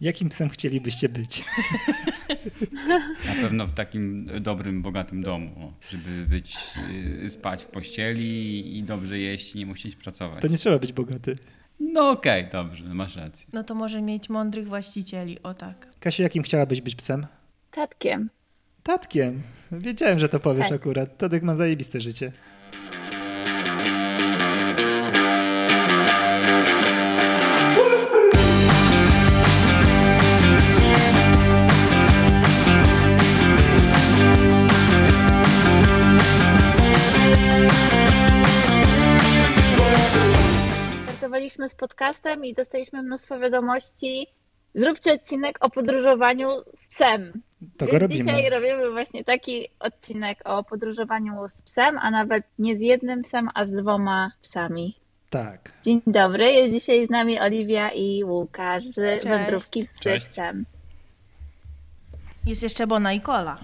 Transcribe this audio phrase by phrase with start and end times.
[0.00, 1.44] Jakim psem chcielibyście być?
[3.26, 6.56] Na pewno w takim dobrym, bogatym domu, żeby być,
[7.24, 10.42] y, spać w pościeli i dobrze jeść i nie musieć pracować.
[10.42, 11.38] To nie trzeba być bogaty.
[11.80, 13.46] No okej, okay, dobrze, masz rację.
[13.52, 15.88] No to może mieć mądrych właścicieli, o tak.
[16.00, 17.26] Kasiu, jakim chciałabyś być psem?
[17.70, 18.30] Tatkiem.
[18.82, 19.42] Tatkiem.
[19.72, 20.80] Wiedziałem, że to powiesz Tak.
[20.80, 21.18] akurat.
[21.18, 22.32] Tadek ma zajebiste życie.
[41.30, 44.26] Startowaliśmy z podcastem i dostaliśmy mnóstwo wiadomości.
[44.74, 47.42] Zróbcie odcinek o podróżowaniu z psem.
[47.76, 48.24] To Więc robimy.
[48.24, 53.48] dzisiaj robimy właśnie taki odcinek o podróżowaniu z psem, a nawet nie z jednym psem,
[53.54, 54.98] a z dwoma psami.
[55.30, 55.72] Tak.
[55.82, 59.26] Dzień dobry, jest dzisiaj z nami Oliwia i Łukasz z Cześć.
[59.26, 60.26] wędrówki z Cześć.
[60.26, 60.66] psem.
[62.46, 63.58] Jest jeszcze Bona i Kola.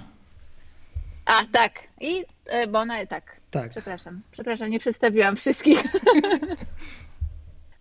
[1.25, 1.73] A, tak.
[2.01, 3.37] I e, Bona, tak.
[3.51, 3.71] Tak.
[3.71, 5.83] Przepraszam, przepraszam, nie przedstawiłam wszystkich.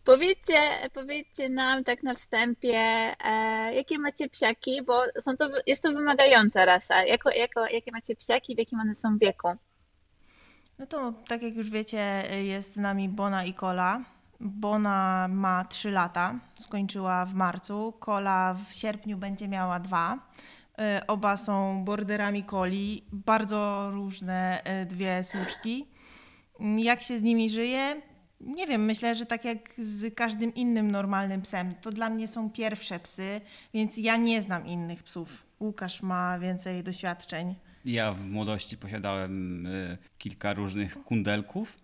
[0.06, 0.60] powiedzcie,
[0.94, 2.78] powiedzcie nam tak na wstępie,
[3.26, 7.04] e, jakie macie psiaki, bo są to, jest to wymagająca rasa.
[7.04, 9.48] Jako, jako, jakie macie psiaki, w jakim one są wieku?
[10.80, 14.02] No to tak jak już wiecie, jest z nami Bona i Kola.
[14.40, 17.94] Bona ma 3 lata, skończyła w marcu.
[18.00, 20.20] Kola w sierpniu będzie miała dwa.
[21.00, 25.88] Y, Oba są borderami coli, bardzo różne y, dwie słuczki.
[26.78, 28.02] Jak się z nimi żyje?
[28.46, 31.74] Nie wiem, myślę, że tak jak z każdym innym normalnym psem.
[31.82, 33.42] To dla mnie są pierwsze psy,
[33.74, 35.46] więc ja nie znam innych psów.
[35.60, 37.56] Łukasz ma więcej doświadczeń.
[37.86, 41.78] Ja w młodości posiadałem y, kilka różnych kundelków.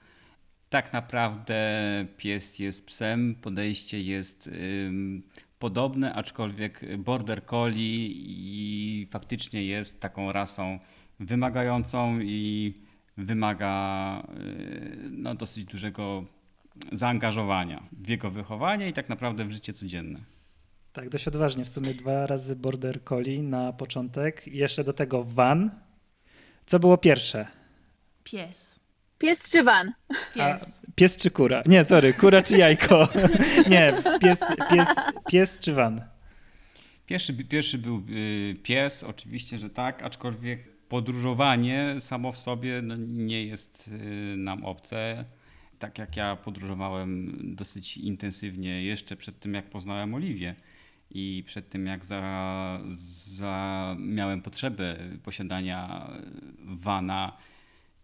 [0.70, 1.72] Tak naprawdę
[2.18, 4.50] pies jest psem, podejście jest
[5.60, 10.80] podobne, aczkolwiek border collie i faktycznie jest taką rasą
[11.20, 12.74] wymagającą i
[13.18, 16.26] wymaga y, no, dosyć dużego
[16.92, 20.20] zaangażowania w jego wychowanie i tak naprawdę w życie codzienne.
[20.94, 21.66] Tak, dość odważnie.
[21.66, 24.48] W sumie dwa razy Border Collie na początek.
[24.48, 25.72] Jeszcze do tego van.
[26.66, 27.46] Co było pierwsze?
[28.24, 28.80] Pies.
[29.18, 29.92] Pies czy van?
[30.40, 30.82] A, Pies.
[30.96, 31.64] pies czy kura?
[31.66, 33.08] Nie, sorry, kura czy jajko?
[33.70, 34.40] Nie, pies,
[34.72, 34.88] pies,
[35.32, 36.02] pies czy van?
[37.06, 43.46] Pierwszy, pierwszy był y, pies, oczywiście, że tak, aczkolwiek podróżowanie samo w sobie no, nie
[43.46, 45.26] jest y, nam obce.
[45.82, 50.56] Tak jak ja podróżowałem dosyć intensywnie jeszcze przed tym, jak poznałem Oliwię
[51.12, 52.80] i przed tym, jak za,
[53.26, 56.10] za miałem potrzebę posiadania
[56.60, 57.38] wana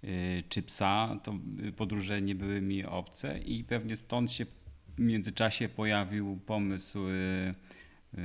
[0.03, 1.33] y, czy psa, to
[1.75, 7.11] podróże nie były mi obce i pewnie stąd się w międzyczasie pojawił pomysł y,
[8.13, 8.19] y,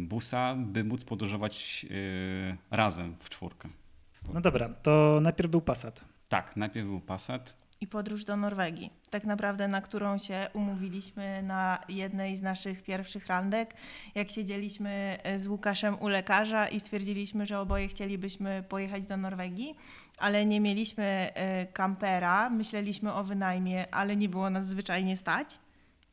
[0.00, 1.86] busa, by móc podróżować
[2.70, 3.68] razem w czwórkę.
[4.34, 6.04] No dobra, to najpierw był Passat.
[6.28, 7.67] Tak, najpierw był Passat.
[7.80, 8.90] I podróż do Norwegii.
[9.10, 13.74] Tak naprawdę, na którą się umówiliśmy na jednej z naszych pierwszych randek,
[14.14, 19.74] jak siedzieliśmy z Łukaszem u lekarza i stwierdziliśmy, że oboje chcielibyśmy pojechać do Norwegii,
[20.18, 25.58] ale nie mieliśmy e, kampera, myśleliśmy o wynajmie, ale nie było nas zwyczajnie stać.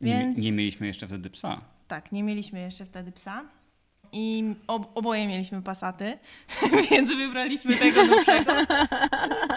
[0.02, 1.62] Nie, Więc nie mieliśmy jeszcze wtedy psa.
[1.88, 3.46] tak, nie mieliśmy jeszcze wtedy psa.
[4.18, 6.18] I ob, oboje mieliśmy pasaty,
[6.92, 8.54] więc wybraliśmy tego nowszego.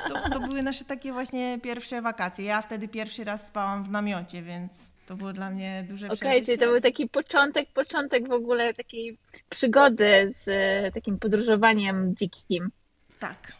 [0.09, 2.45] To, to były nasze takie właśnie pierwsze wakacje.
[2.45, 6.45] Ja wtedy pierwszy raz spałam w namiocie, więc to było dla mnie duże Okej, przeżycie.
[6.47, 12.71] czyli to był taki początek, początek w ogóle takiej przygody z e, takim podróżowaniem dzikim.
[13.19, 13.53] Tak.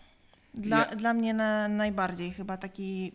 [0.55, 3.13] Dla, Ja- dla mnie na, najbardziej chyba taki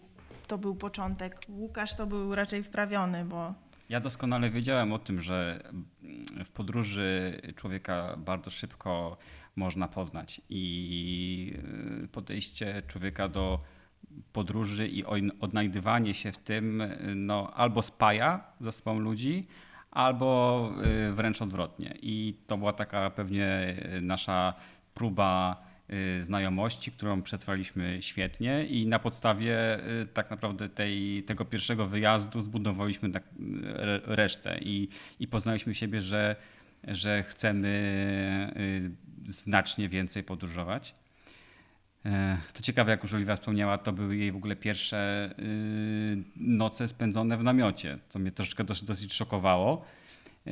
[0.48, 1.36] to był początek.
[1.50, 3.54] Łukasz to był raczej wprawiony, bo
[3.90, 5.64] Ja doskonale wiedziałem o tym, że
[6.46, 9.18] w podróży człowieka bardzo szybko
[9.56, 11.54] można poznać i
[12.04, 13.60] y, podejście człowieka do
[14.34, 15.06] podróży i
[15.40, 16.84] odnajdywanie się w tym
[17.16, 19.46] no, albo spaja ze sobą ludzi,
[19.92, 20.70] albo
[21.10, 21.96] y, wręcz odwrotnie.
[22.02, 24.54] I to była taka pewnie nasza
[24.94, 25.64] próba
[26.22, 33.10] znajomości, którą przetrwaliśmy świetnie i na podstawie y, tak naprawdę tej, tego pierwszego wyjazdu zbudowaliśmy
[33.10, 36.36] tak, y, re- resztę i, i poznaliśmy siebie, że,
[36.88, 37.70] że chcemy
[39.28, 40.94] y, znacznie więcej podróżować.
[42.06, 46.88] E, To ciekawe, jak już Oliwia wspomniała, to były jej w ogóle pierwsze y, noce
[46.88, 49.86] spędzone w namiocie, co mnie troszeczkę dosyć, szokowało.
[50.48, 50.52] Y,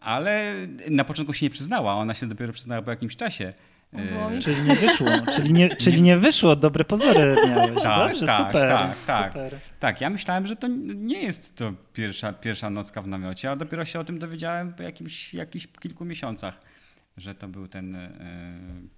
[0.00, 0.54] Ale
[0.90, 3.52] na początku się nie przyznała, ona się dopiero przyznała po jakimś czasie,
[3.94, 7.82] E, Czyli nie wyszło, czyli nie, czyli nie wyszło, dobre pozory miałeś.
[7.82, 8.70] Tak, Dobrze, tak, super.
[8.70, 9.32] tak, tak.
[9.32, 9.58] super.
[9.80, 13.84] Tak, ja myślałem, że to nie jest to pierwsza, pierwsza nocka w namiocie, a dopiero
[13.84, 16.60] się o tym dowiedziałem po jakimś, jakichś kilku miesiącach,
[17.16, 18.10] że to był ten e,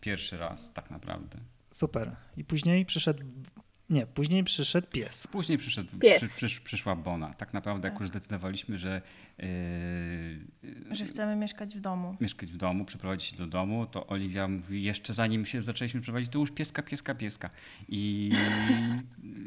[0.01, 1.39] pierwszy raz tak naprawdę.
[1.71, 2.17] Super.
[2.37, 3.23] I później przyszedł,
[3.91, 5.27] nie, później przyszedł pies.
[5.27, 6.19] Później przyszedł, Pies.
[6.19, 7.35] przy, przysz, przyszła Bona.
[7.35, 9.03] Tak naprawdę, jak już zdecydowaliśmy, że
[10.91, 12.17] e, Że chcemy mieszkać w domu.
[12.21, 16.33] mieszkać w domu, przeprowadzić się do domu, to Oliwia mówi, jeszcze zanim się zaczęliśmy przeprowadzić,
[16.33, 17.51] to już pieska, pieska, pieska.
[17.89, 18.31] I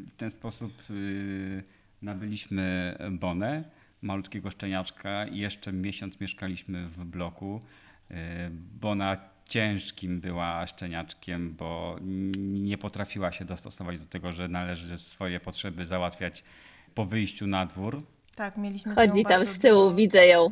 [0.08, 1.64] w ten sposób y,
[2.02, 3.64] nabyliśmy Bonę,
[4.02, 7.62] malutkiego szczeniaczka i jeszcze miesiąc mieszkaliśmy w bloku.
[8.12, 8.16] Y,
[8.80, 9.18] Bona
[9.50, 11.96] ciężkim była szczeniaczkiem, bo
[12.40, 16.44] nie potrafiła się dostosować do tego, że należy swoje potrzeby załatwiać
[16.96, 18.02] po wyjściu na dwór.
[18.36, 20.52] Tak, mieliśmy z Chodzi tam z tyłu, dużo- widzę ją.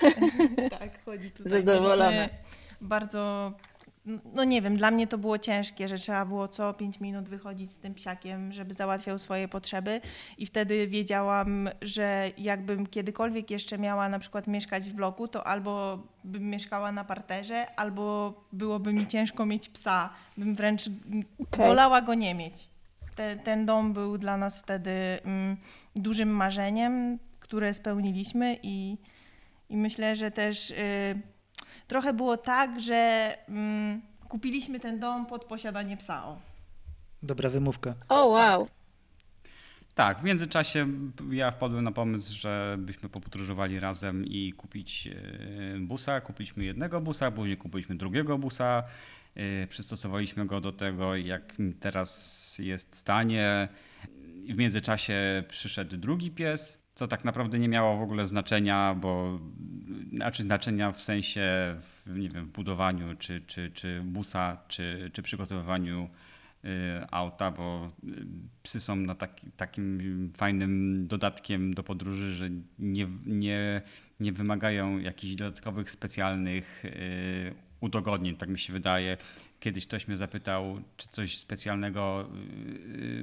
[0.78, 1.52] tak, chodzi tutaj.
[1.64, 2.10] Zadowolona.
[2.10, 2.38] Mieliśmy
[2.80, 3.52] Bardzo,
[4.34, 7.72] no nie wiem, dla mnie to było ciężkie, że trzeba było co 5 minut wychodzić
[7.72, 10.00] z tym psiakiem, żeby załatwiał swoje potrzeby
[10.38, 16.02] i wtedy wiedziałam, że jakbym kiedykolwiek jeszcze miała na przykład mieszkać w bloku, to albo
[16.24, 20.90] bym mieszkała na parterze, albo byłoby mi ciężko mieć psa, bym wręcz
[21.40, 21.66] Okej.
[21.66, 22.68] wolała go nie mieć.
[23.16, 24.90] Te, ten dom był dla nas wtedy
[25.24, 25.56] mm,
[25.96, 28.98] dużym marzeniem, które spełniliśmy i,
[29.70, 30.74] i myślę, że też y,
[31.86, 36.24] trochę było tak, że mm, kupiliśmy ten dom pod posiadanie psa.
[36.24, 36.38] O.
[37.22, 37.94] Dobra wymówka.
[38.08, 38.68] O, wow.
[39.94, 40.86] Tak, w międzyczasie
[41.30, 46.20] ja wpadłem na pomysł, żebyśmy popodróżowali razem i kupić e, busa.
[46.20, 48.82] Kupiliśmy jednego busa, później kupiliśmy drugiego busa.
[49.34, 53.68] e, Przystosowaliśmy go do tego, jak teraz jest stanie.
[54.48, 59.38] W międzyczasie przyszedł drugi pies, co tak naprawdę nie miało w ogóle znaczenia, bo
[60.12, 61.76] znaczy znaczenia w sensie,
[62.06, 66.08] nie wiem, w budowaniu czy, czy, czy busa, czy, czy przygotowywaniu
[66.64, 66.68] y,
[67.10, 68.26] auta, bo y,
[68.62, 73.82] psy są na taki, takim fajnym dodatkiem do podróży, że nie, nie,
[74.20, 79.16] nie wymagają jakichś dodatkowych specjalnych y, udogodnień, tak mi się wydaje.
[79.60, 82.28] Kiedyś ktoś mnie zapytał, czy coś specjalnego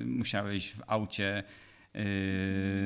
[0.05, 1.43] musiałeś w aucie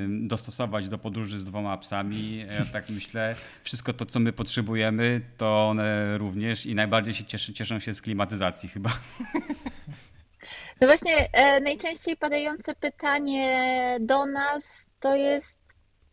[0.10, 2.38] dostosować do podróży z dwoma psami.
[2.38, 7.80] Ja tak myślę, wszystko to, co my potrzebujemy, to one również i najbardziej się cieszą
[7.80, 8.90] się z klimatyzacji chyba.
[10.82, 15.60] No właśnie, e, najczęściej padające pytanie do nas to jest,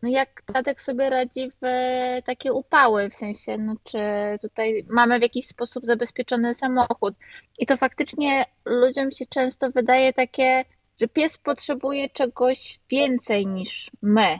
[0.01, 3.99] no jak Tadek sobie radzi w e, takie upały, w sensie, no czy
[4.41, 7.15] tutaj mamy w jakiś sposób zabezpieczony samochód.
[7.59, 10.65] I to faktycznie ludziom się często wydaje takie,
[11.01, 14.39] że pies potrzebuje czegoś więcej niż my.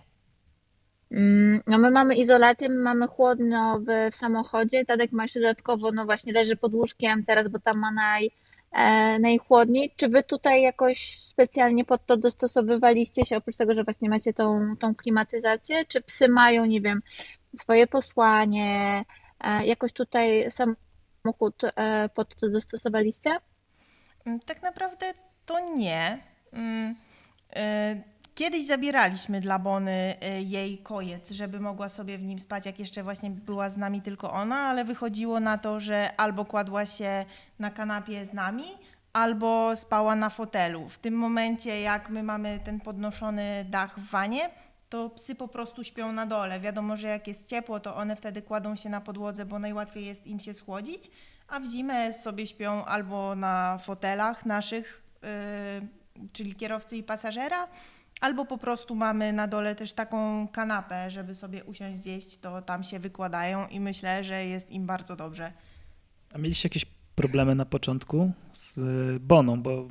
[1.12, 5.92] Mm, No my mamy izolaty, my mamy chłodno w, w samochodzie, Tadek ma jeszcze dodatkowo,
[5.92, 8.32] no właśnie leży pod łóżkiem teraz, bo tam ma naj,
[8.72, 9.94] e, najchłodniej.
[9.98, 14.76] Czy wy tutaj jakoś specjalnie pod to dostosowywaliście się, oprócz tego, że właśnie macie tą,
[14.80, 15.86] tą klimatyzację?
[15.86, 17.00] Czy psy mają, nie wiem,
[17.56, 19.06] swoje posłanie?
[19.44, 23.36] E, jakoś tutaj samochód e, pod to dostosowaliście?
[24.26, 25.14] Mm, Tak naprawdę
[25.46, 26.35] to nie.
[26.56, 26.96] Mm,
[27.56, 32.80] y, Kiedyś zabieraliśmy dla Bony y, jej kojec, żeby mogła sobie w nim spać, jak
[32.80, 37.26] jeszcze właśnie była z nami tylko ona, ale wychodziło na to, że albo kładła się
[37.60, 38.64] na kanapie z nami,
[39.14, 40.90] albo spała na fotelu.
[40.90, 44.50] W tym momencie, jak my mamy ten podnoszony dach w wanie,
[44.90, 46.60] to psy po prostu śpią na dole.
[46.60, 50.28] Wiadomo, że jak jest ciepło, to one wtedy kładą się na podłodze, bo najłatwiej jest
[50.28, 51.12] im się schłodzić,
[51.48, 57.68] a w zimę sobie śpią albo na fotelach naszych, yy, czyli kierowcy i pasażera,
[58.22, 62.84] albo po prostu mamy na dole też taką kanapę, żeby sobie usiąść zjeść, to tam
[62.84, 65.52] się wykładają i myślę, że jest im bardzo dobrze.
[66.34, 68.80] A mieliście jakieś problemy na początku z
[69.22, 69.88] Boną, bo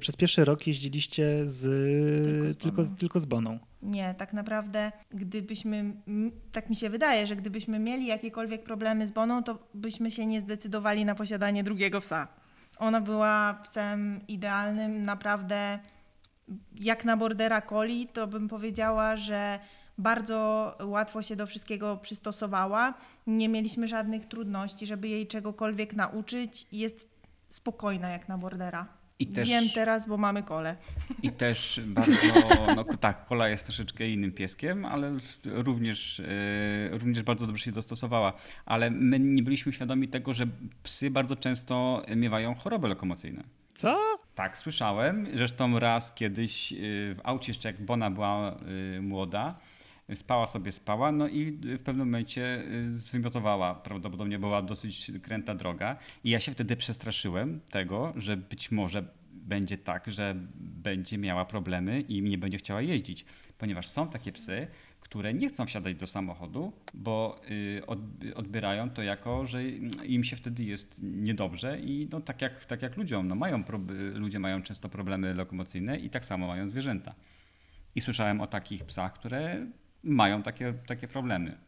[0.00, 1.62] przez pierwszy rok jeździliście z,
[2.24, 3.58] Tylko z tylko, tylko z Boną.
[3.82, 5.92] Nie, tak naprawdę, gdybyśmy,
[6.52, 10.40] tak mi się wydaje, że gdybyśmy mieli jakiekolwiek problemy z Boną, to byśmy się nie
[10.40, 12.28] zdecydowali na posiadanie drugiego psa.
[12.78, 15.78] Ona była psem idealnym, naprawdę
[16.74, 19.58] jak na bordera coli, to bym powiedziała, że
[19.98, 22.94] bardzo łatwo się do wszystkiego przystosowała.
[23.26, 26.66] Nie mieliśmy żadnych trudności, żeby jej czegokolwiek nauczyć.
[26.72, 27.08] Jest
[27.50, 28.97] spokojna jak na bordera.
[29.20, 30.76] I też- Wiem teraz, bo mamy kole.
[31.22, 32.12] I też bardzo,
[32.76, 38.32] no tak, Kola jest troszeczkę innym pieskiem, ale również, e, również bardzo dobrze się dostosowała.
[38.66, 40.46] Ale my nie byliśmy świadomi tego, że
[40.82, 43.44] psy bardzo często miewają choroby lokomocyjne.
[43.74, 43.98] Co?
[44.34, 45.26] Tak, słyszałem.
[45.34, 46.76] Zresztą raz kiedyś y,
[47.14, 48.56] w aucie, jeszcze jak Bona była
[48.96, 49.58] y, młoda,
[50.14, 53.74] spała sobie, spała, no i w pewnym momencie y, zwymiotowała.
[53.74, 59.78] Prawdopodobnie była dosyć kręta droga i ja się wtedy przestraszyłem tego, że być może będzie
[59.78, 63.24] tak, że będzie miała problemy i nie będzie chciała jeździć,
[63.58, 64.66] ponieważ są takie psy,
[65.00, 67.98] które nie chcą wsiadać do samochodu, bo y, od-
[68.34, 69.68] odbierają to jako, że
[70.04, 73.64] im się wtedy jest niedobrze i no, tak, jak, tak jak ludziom, no, mają
[74.14, 77.14] ludzie mają często problemy lokomocyjne i tak samo mają zwierzęta.
[77.94, 79.66] I słyszałem o takich psach, które
[80.02, 81.58] mają takie, takie problemy.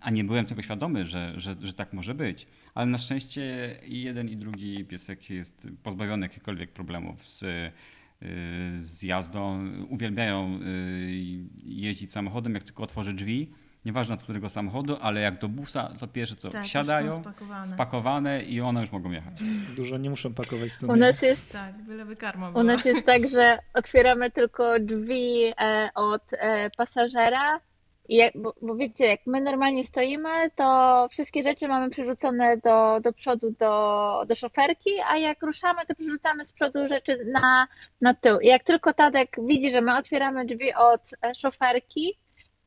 [0.00, 2.46] A nie byłem tego świadomy, że, że, że tak może być.
[2.74, 7.72] Ale na szczęście i jeden, i drugi piesek jest pozbawiony jakichkolwiek problemów z, y,
[8.74, 9.72] z jazdą.
[9.88, 13.48] Uwielbiają y, jeździć samochodem, jak tylko otworzy drzwi.
[13.84, 17.66] Nieważne od którego samochodu, ale jak do busa, to pierwsze co Tak, wsiadają, spakowane.
[17.66, 19.34] spakowane i one już mogą jechać.
[19.76, 20.92] Dużo nie muszą pakować w sumie.
[20.92, 25.90] U nas jest Tak, byleby karma U nas jest tak, że otwieramy tylko drzwi e,
[25.94, 27.60] od e, pasażera.
[28.08, 33.00] I jak, bo, bo wiecie, jak my normalnie stoimy, to wszystkie rzeczy mamy przerzucone do,
[33.00, 37.68] do przodu, do, do szoferki, a jak ruszamy, to przerzucamy z przodu rzeczy na,
[38.00, 38.40] na tył.
[38.40, 42.18] I jak tylko Tadek widzi, że my otwieramy drzwi od e, szoferki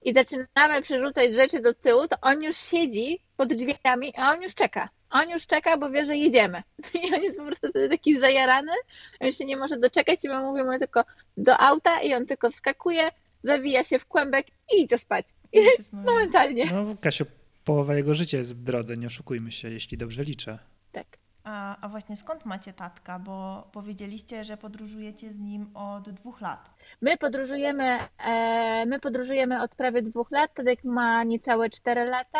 [0.04, 4.56] i zaczynamy przerzucać rzeczy do tyłu, to on już siedzi pod drzwiami, a on już
[4.56, 4.90] czeka.
[5.10, 6.64] On już czeka, bo wie, że jedziemy.
[7.04, 8.72] I on jest po prostu wtedy taki zajarany,
[9.20, 11.04] on się nie może doczekać i my mówimy tylko
[11.38, 13.10] do auta i on tylko wskakuje,
[13.44, 15.26] zawija się w kłębek i idzie spać.
[15.54, 15.60] I
[16.06, 16.66] momentalnie.
[16.66, 17.26] No, Kasiu,
[17.64, 20.60] połowa jego życia jest w drodze, nie oszukujmy się, jeśli dobrze liczę.
[20.92, 21.23] Tak.
[21.44, 23.20] A, a właśnie skąd macie tatka?
[23.20, 26.70] Bo powiedzieliście, że podróżujecie z nim od dwóch lat.
[27.02, 32.40] My podróżujemy, e, my podróżujemy od prawie dwóch lat, Tadek ma niecałe cztery lata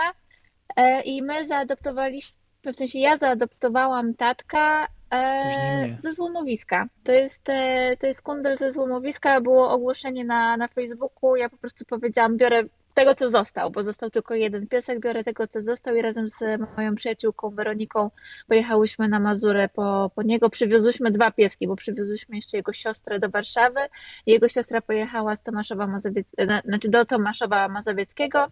[0.76, 2.38] e, i my zaadoptowaliśmy,
[2.74, 6.88] w sensie ja zaadoptowałam tatka e, ze złomowiska.
[7.04, 11.58] To jest, e, to jest kundel ze złomowiska, było ogłoszenie na, na Facebooku, ja po
[11.58, 15.96] prostu powiedziałam, biorę tego, co został, bo został tylko jeden piesek, biorę tego, co został
[15.96, 16.40] i razem z
[16.78, 18.12] moją przyjaciółką Weroniką
[18.48, 20.50] pojechałyśmy na Mazurę po, po niego.
[20.50, 23.80] Przywiozłyśmy dwa pieski, bo przywiozłyśmy jeszcze jego siostrę do Warszawy.
[24.26, 28.48] Jego siostra pojechała z Tomaszowa Mazowiec- na- znaczy do Tomaszowa Mazowieckiego.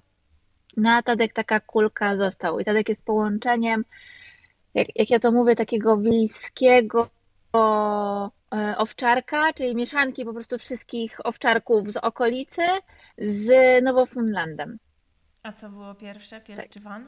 [0.77, 2.59] No a Tadek taka kulka został.
[2.59, 3.85] I Tadek jest połączeniem,
[4.73, 7.09] jak, jak ja to mówię, takiego wiejskiego
[7.55, 12.61] e, owczarka, czyli mieszanki po prostu wszystkich owczarków z okolicy
[13.17, 14.77] z Nowofunlandem.
[15.43, 16.69] A co było pierwsze, pies Tak.
[16.69, 17.07] czy van?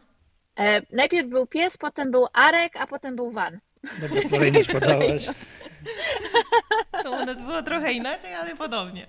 [0.59, 3.59] E, najpierw był pies, potem był Arek, a potem był Van.
[4.01, 5.25] Dobra, kolejność podałaś.
[7.03, 9.07] To u nas było trochę inaczej, ale podobnie.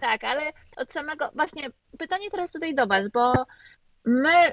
[0.00, 3.32] Tak, ale od samego, właśnie pytanie teraz tutaj do Was, bo
[4.04, 4.52] my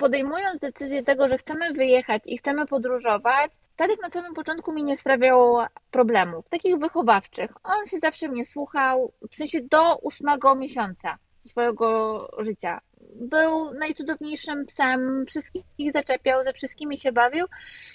[0.00, 4.96] podejmując decyzję tego, że chcemy wyjechać i chcemy podróżować, Tadek na samym początku mi nie
[4.96, 5.56] sprawiał
[5.90, 7.50] problemów, takich wychowawczych.
[7.64, 12.80] On się zawsze mnie słuchał, w sensie do ósmego miesiąca swojego życia.
[13.14, 17.46] Był najcudowniejszym psem, wszystkich zaczepiał, ze wszystkimi się bawił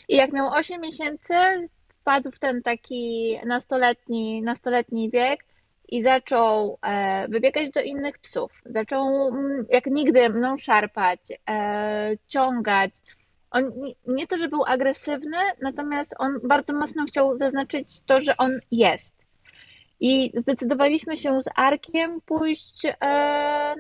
[0.10, 1.34] i jak miał 8 miesięcy,
[2.02, 5.46] wpadł w ten taki nastoletni, nastoletni wiek,
[5.89, 8.51] i zaczął e, wybiegać do innych psów.
[8.65, 12.92] Zaczął mm, jak nigdy mną szarpać, e, ciągać.
[13.51, 13.72] On
[14.08, 19.15] nie- to, że był agresywny, natomiast on bardzo mocno chciał zaznaczyć to, że on jest.
[20.00, 22.94] I zdecydowaliśmy się z Arkiem pójść e,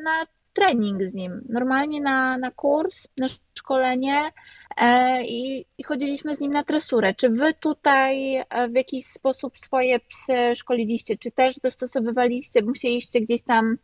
[0.03, 1.41] na trening z nim.
[1.49, 4.31] Normalnie na, na kurs, na szkolenie
[4.77, 7.13] e, i, i chodziliśmy z nim na tresurę.
[7.13, 11.17] Czy wy tutaj e, w jakiś sposób swoje psy szkoliliście?
[11.17, 13.77] Czy też dostosowywaliście, musieliście gdzieś tam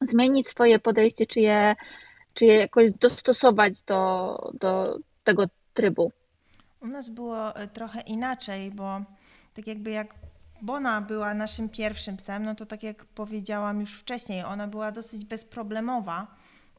[0.00, 1.74] zmienić swoje podejście, czy je,
[2.34, 6.12] czy je jakoś dostosować do, do tego trybu?
[6.82, 9.00] U nas było e, trochę inaczej, bo
[9.54, 10.14] tak jakby jak
[10.64, 15.24] Bona była naszym pierwszym psem, no to tak jak powiedziałam już wcześniej, ona była dosyć
[15.24, 16.26] bezproblemowa.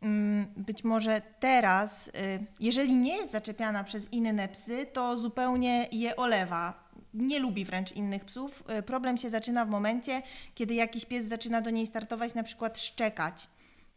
[0.01, 2.11] Mm, Być może teraz, y,
[2.59, 6.89] jeżeli nie jest zaczepiana przez inne psy, to zupełnie je olewa.
[7.13, 8.63] Nie lubi wręcz innych psów.
[8.79, 10.21] Y, Problem się zaczyna w momencie,
[10.55, 13.47] kiedy jakiś pies zaczyna do niej startować, na przykład szczekać.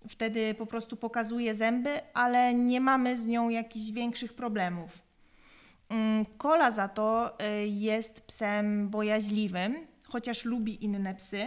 [0.08, 5.07] Wtedy po prostu pokazuje zęby, ale nie mamy z nią jakichś większych problemów.
[5.88, 11.46] Mm, Kola za to y, jest psem bojaźliwym, chociaż lubi inne psy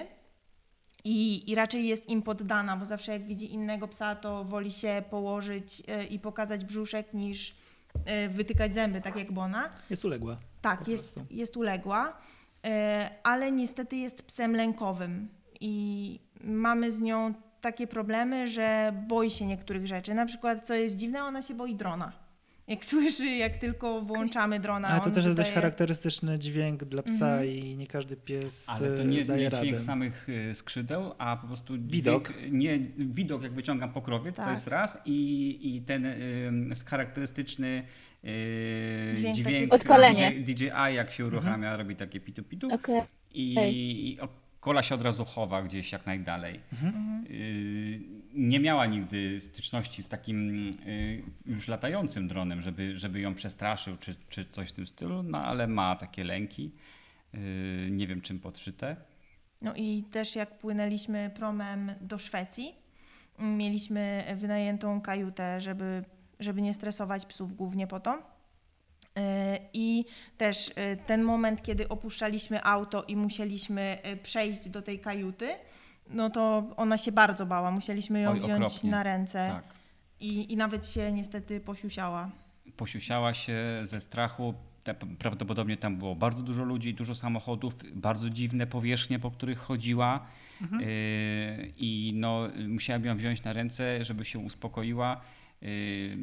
[1.03, 5.03] i, i raczej jest im poddana, bo zawsze jak widzi innego psa, to woli się
[5.10, 7.55] położyć y, i pokazać brzuszek niż
[8.25, 9.69] y, wytykać zęby, tak jak Bona.
[9.89, 10.38] Jest uległa.
[10.62, 11.33] Tak, jest, prostu.
[11.36, 12.17] jest uległa,
[13.24, 15.29] ale niestety jest psem lękowym
[15.62, 20.13] i mamy z nią takie problemy, że boi się niektórych rzeczy.
[20.13, 22.12] Na przykład, co jest dziwne, ona się boi drona.
[22.68, 24.88] Jak słyszy, jak tylko włączamy drona.
[24.88, 27.46] Ale to też jest dość charakterystyczny dźwięk dla psa Mhm.
[27.50, 29.63] i nie każdy pies Ale to e, nie, daje nie radę.
[29.68, 32.34] dźwięk samych y, skrzydeł, a po prostu Widok.
[32.34, 34.51] Dźwięk, nie, widok jak wyciągam pokrowiec, to Tak.
[34.51, 36.51] jest raz i, i ten y,
[36.86, 37.84] charakterystyczny
[38.25, 39.72] y, Dźwięk dźwięk.
[39.77, 43.01] DJ, DJI jak się uruchamia, robi takie pitu pitu Okej.
[43.34, 44.20] i, i
[44.62, 46.60] kola się od razu chowa gdzieś jak najdalej.
[46.74, 47.25] Mhm.
[47.30, 48.00] Y,
[48.34, 54.15] nie miała nigdy styczności z takim y, już latającym dronem, żeby, żeby ją przestraszył czy,
[54.30, 56.72] czy coś w tym stylu, no ale ma takie lęki.
[57.34, 58.96] Y, nie wiem czym podszyte.
[59.62, 62.75] No i też jak płynęliśmy promem do Szwecji,
[63.39, 66.03] mieliśmy wynajętą kajutę, żeby,
[66.39, 68.30] żeby nie stresować psów głównie po to.
[69.18, 70.06] E, I
[70.38, 75.50] też e, ten moment, kiedy opuszczaliśmy auto i musieliśmy e, przejść do tej kajuty,
[76.10, 77.72] no to ona się bardzo bała.
[77.72, 78.91] Musieliśmy ją Oj, wziąć okropnie.
[78.91, 79.63] na ręce Tak.
[80.20, 82.30] i, i nawet się niestety posiusiała.
[82.77, 84.53] Posiusiała się ze strachu.
[85.20, 90.25] Prawdopodobnie tam było bardzo dużo ludzi, dużo samochodów, bardzo dziwne powierzchnie, po których chodziła.
[90.62, 90.82] Mhm.
[91.77, 95.22] I no, musiałem ją wziąć na ręce, żeby się uspokoiła.
[95.63, 96.18] Y,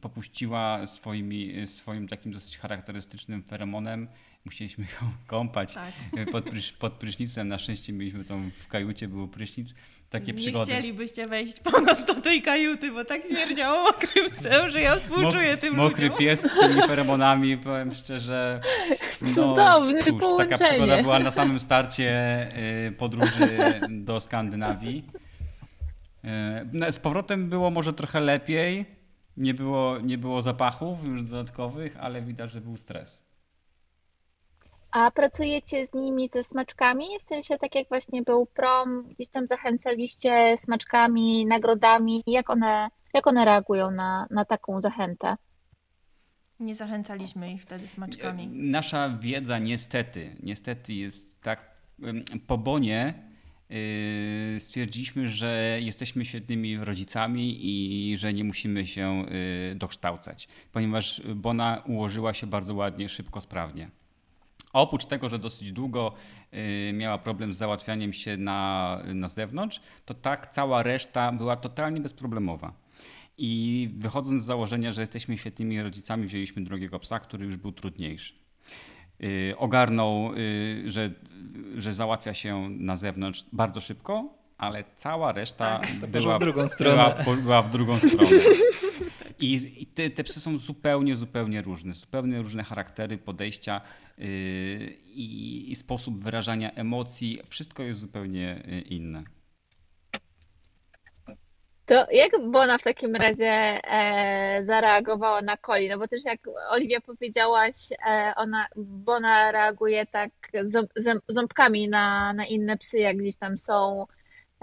[0.00, 4.08] Popuściła swoimi, swoim takim dosyć charakterystycznym feromonem.
[4.44, 5.92] Musieliśmy ją kąpać Tak.
[6.32, 7.48] pod, prysz, pod prysznicem.
[7.48, 9.74] Na szczęście mieliśmy tą w kajucie, był prysznic.
[10.10, 10.72] Takie nie przygody.
[10.72, 15.56] chcielibyście wejść po nas do tej kajuty, bo tak śmierdziało mokrym psem, że ja współczuję
[15.56, 16.18] tym Mokry ludziom.
[16.18, 18.60] pies z tymi feromonami, powiem szczerze.
[19.22, 22.48] No, Cudowne cóż, taka przygoda była na samym starcie
[22.88, 23.48] y, podróży
[23.88, 25.04] do Skandynawii.
[26.24, 26.28] Y,
[26.72, 28.86] no, Z powrotem było może trochę lepiej.
[29.36, 33.22] Nie było, nie było zapachów już dodatkowych, ale widać, że był stres.
[34.90, 37.04] A pracujecie z nimi ze smaczkami?
[37.20, 42.22] W sensie tak jak właśnie był prom, gdzieś tam zachęcaliście smaczkami, nagrodami.
[42.26, 45.36] Jak one, jak one reagują na, na taką zachętę?
[46.60, 48.48] Nie zachęcaliśmy ich wtedy smaczkami.
[48.48, 51.70] Nasza wiedza niestety, niestety jest tak
[52.46, 53.29] po bonie
[54.58, 59.26] stwierdziliśmy, że jesteśmy świetnymi rodzicami i że nie musimy się
[59.68, 63.90] yy, dokształcać, ponieważ Bona ułożyła się bardzo ładnie, szybko, sprawnie.
[64.72, 66.12] Oprócz tego, że dosyć długo
[66.54, 72.00] y, miała problem z załatwianiem się na, na zewnątrz, to tak cała reszta była totalnie
[72.00, 72.72] bezproblemowa.
[73.38, 78.34] I wychodząc z założenia, że jesteśmy świetnymi rodzicami, wzięliśmy drugiego psa, który już był trudniejszy.
[79.24, 81.10] Y, Ogarnął, y, że,
[81.76, 86.68] że załatwia się na zewnątrz bardzo szybko, ale cała reszta Tak, była, w drugą była,
[86.68, 87.22] stronę.
[87.24, 88.30] po- była w drugą stronę.
[89.38, 91.92] I, i te, te psy są zupełnie, zupełnie różne.
[91.94, 93.80] Zupełnie różne charaktery, podejścia
[94.18, 94.24] yy,
[95.14, 97.38] i, i sposób wyrażania emocji.
[97.48, 99.22] Wszystko jest zupełnie inne.
[101.90, 105.88] To jak Bona w takim razie e, zareagowała na Coli?
[105.88, 107.74] No bo też jak Oliwia powiedziałaś,
[108.06, 110.30] e, ona, Bona reaguje tak
[110.66, 114.06] ząb, ząb, ząbkami na, na inne psy, jak gdzieś tam są,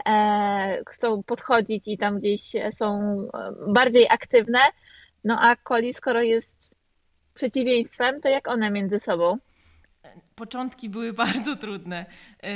[0.07, 4.59] e, chcą podchodzić i tam gdzieś są e, bardziej aktywne.
[5.23, 6.75] No a Coli, skoro jest
[7.33, 9.37] przeciwieństwem, to jak one między sobą?
[10.35, 12.05] Początki były bardzo trudne.
[12.43, 12.49] Yy,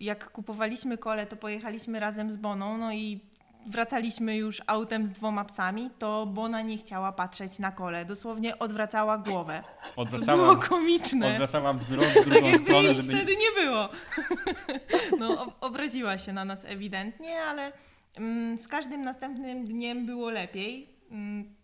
[0.00, 3.31] Jak kupowaliśmy kole, to pojechaliśmy razem z Boną, no i
[3.66, 8.04] wracaliśmy już autem z dwoma psami, to Bona nie chciała patrzeć na kole.
[8.04, 9.62] Dosłownie odwracała głowę.
[9.62, 11.26] Co było Odwracała, komiczne.
[11.28, 13.14] odwracała wzrok w Tak drugą jakby stronę, żeby...
[13.14, 13.88] wtedy nie było.
[15.18, 17.72] No, ob- obraziła się na nas ewidentnie, ale
[18.16, 20.88] mm, z każdym następnym dniem było lepiej.
[21.10, 21.54] Mm,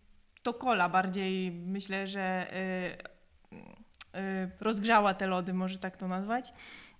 [0.43, 2.47] to kola bardziej myślę, że
[4.13, 6.53] y, y, rozgrzała te lody, może tak to nazwać,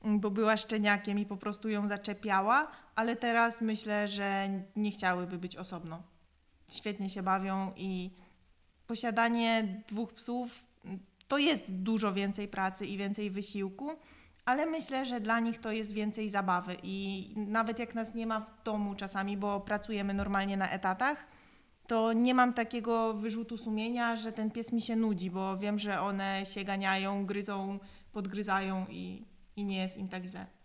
[0.06, 5.56] bo była szczeniakiem i po prostu ją zaczepiała, ale teraz myślę, że nie chciałyby być
[5.56, 6.04] osobno.
[6.70, 8.12] Świetnie się bawią i
[8.88, 13.90] posiadanie dwóch psów mm, to jest dużo więcej pracy i więcej wysiłku,
[14.46, 18.40] ale myślę, że dla nich to jest więcej zabawy i nawet jak nas nie ma
[18.40, 21.28] w domu czasami, bo pracujemy normalnie na etatach,
[21.88, 26.02] to nie mam takiego wyrzutu sumienia, że ten pies mi się nudzi, bo wiem, że
[26.02, 27.80] one się ganiają, gryzą,
[28.12, 30.59] podgryzają i, i nie jest im tak źle.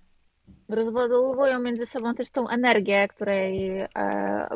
[0.68, 3.88] Rozładowują między sobą też tą energię, której e,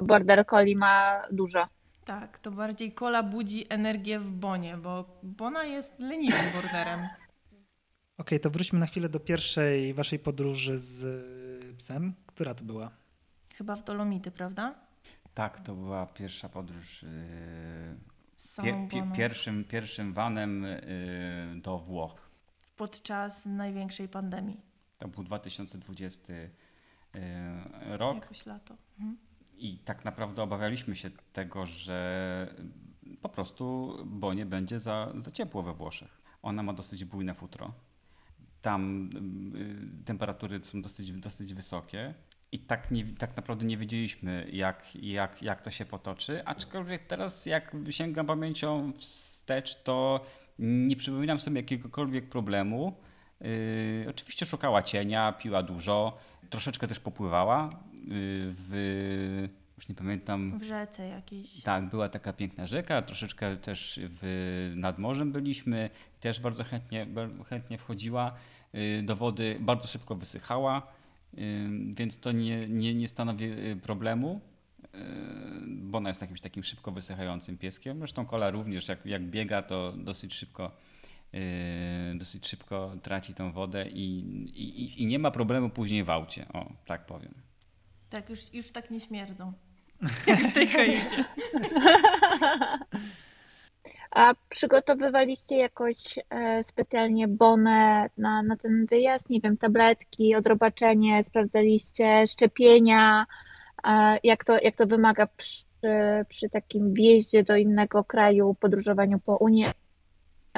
[0.02, 1.66] Border Collie ma dużo.
[2.04, 7.08] Tak, to bardziej kola budzi energię w Bonie, bo Bona jest leniwym borderem.
[8.18, 11.04] Okej, to wróćmy na chwilę do pierwszej waszej podróży z
[11.64, 12.14] y, psem.
[12.26, 12.90] Która to była?
[13.54, 14.74] Chyba w Dolomity, prawda?
[15.34, 17.08] Tak, to była pierwsza podróż yy,
[18.36, 22.30] Z pie, pie, pierwszym, pierwszym vanem yy, do Włoch.
[22.76, 24.67] Podczas największej pandemii.
[24.98, 26.48] To był 2020 yy,
[27.96, 28.14] rok.
[28.14, 28.76] Jakoś lato.
[28.98, 29.18] Mhm.
[29.58, 32.54] I tak naprawdę obawialiśmy się tego, że
[33.22, 36.22] po prostu, bo nie będzie za, za ciepło we Włoszech.
[36.42, 37.72] Ona ma dosyć bujne futro.
[38.62, 39.10] Tam
[40.00, 42.14] y, temperatury są dosyć, dosyć wysokie.
[42.52, 46.44] I tak, nie, tak naprawdę nie wiedzieliśmy, jak, jak, jak to się potoczy.
[46.44, 50.20] Aczkolwiek teraz, jak sięgam pamięcią wstecz, to
[50.58, 52.96] nie przypominam sobie jakiegokolwiek problemu.
[53.40, 56.18] Yy, oczywiście szukała cienia, piła dużo,
[56.50, 57.70] troszeczkę też popływała.
[57.94, 58.04] Yy,
[58.58, 60.58] w, już nie pamiętam.
[60.58, 61.62] W rzece jakiejś.
[61.62, 67.06] Tak, była taka piękna rzeka, troszeczkę też w, nad morzem byliśmy, też bardzo chętnie,
[67.48, 68.34] chętnie wchodziła
[68.72, 70.82] yy, do wody, bardzo szybko wysychała,
[71.90, 73.50] więc to nie, nie, nie stanowi
[73.82, 74.40] problemu
[75.66, 77.98] bo ona jest jakimś takim szybko wysychającym pieskiem.
[77.98, 80.72] Zresztą kola również, jak, jak biega, to dosyć szybko,
[82.14, 84.18] dosyć szybko traci tą wodę i,
[84.54, 87.34] i, i nie ma problemu później w aucie, o tak powiem.
[88.10, 89.52] Tak, już, już tak nie śmierdzą,
[90.26, 91.24] jak w tej kajucie.
[94.10, 99.30] A przygotowywaliście jakoś e, specjalnie bonę na, na ten wyjazd?
[99.30, 103.26] Nie wiem, tabletki, odrobaczenie, sprawdzaliście szczepienia?
[104.22, 105.64] jak to, jak to wymaga przy,
[106.28, 109.66] przy takim wjeździe do innego kraju, podróżowaniu po Unii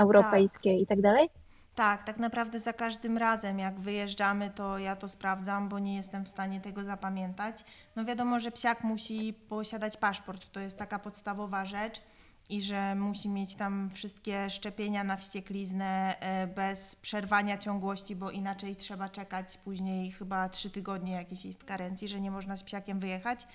[0.01, 0.83] Europejskiej tak.
[0.83, 1.31] i tak dalej?
[1.75, 6.25] Tak, tak naprawdę za każdym razem, jak wyjeżdżamy, to ja to sprawdzam, bo nie jestem
[6.25, 7.65] w stanie tego zapamiętać.
[7.97, 12.03] No wiadomo, że psiak musi posiadać paszport, to jest taka podstawowa rzecz
[12.49, 18.77] i że musi mieć tam wszystkie szczepienia na wściekliznę e, bez przerwania ciągłości, bo inaczej
[18.77, 23.47] trzeba czekać później chyba trzy tygodnie jakiejś jest karencji, że nie można z psiakiem wyjechać.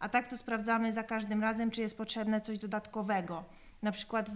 [0.00, 3.44] A tak to sprawdzamy za każdym razem, czy jest potrzebne coś dodatkowego.
[3.84, 4.30] Na przykład,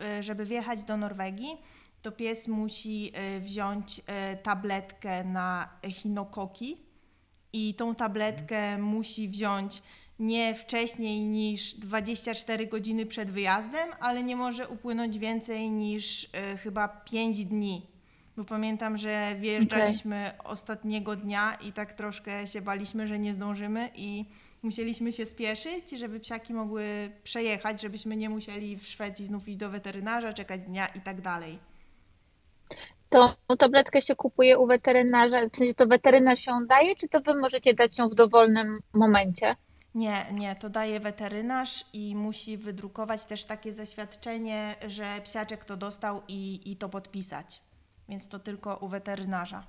[0.00, 1.56] e, żeby wjechać do Norwegii,
[2.02, 4.00] to pies musi e, wziąć
[4.42, 6.76] tabletkę na echinokoki
[7.52, 9.82] i tą tabletkę musi wziąć
[10.18, 16.30] nie wcześniej niż 24 godziny przed wyjazdem, ale nie może upłynąć więcej niż
[16.62, 17.86] chyba 5 dni.
[18.36, 20.52] Bo pamiętam, że wjeżdżaliśmy okay.
[20.52, 24.24] ostatniego dnia i tak troszkę się baliśmy, że nie zdążymy i
[24.62, 29.70] musieliśmy się spieszyć, żeby psiaki mogły przejechać, żebyśmy nie musieli w Szwecji znów iść do
[29.70, 31.58] weterynarza, czekać dnia i tak dalej.
[33.08, 37.34] To tabletkę się kupuje u weterynarza, w sensie to weterynarz się daje, czy to wy
[37.34, 39.56] możecie dać ją w dowolnym momencie?
[39.94, 46.22] Nie, nie, to daje weterynarz i musi wydrukować też takie zaświadczenie, że psiaczek to dostał
[46.28, 47.62] i, i to podpisać.
[48.08, 49.66] Więc to tylko u weterynarza.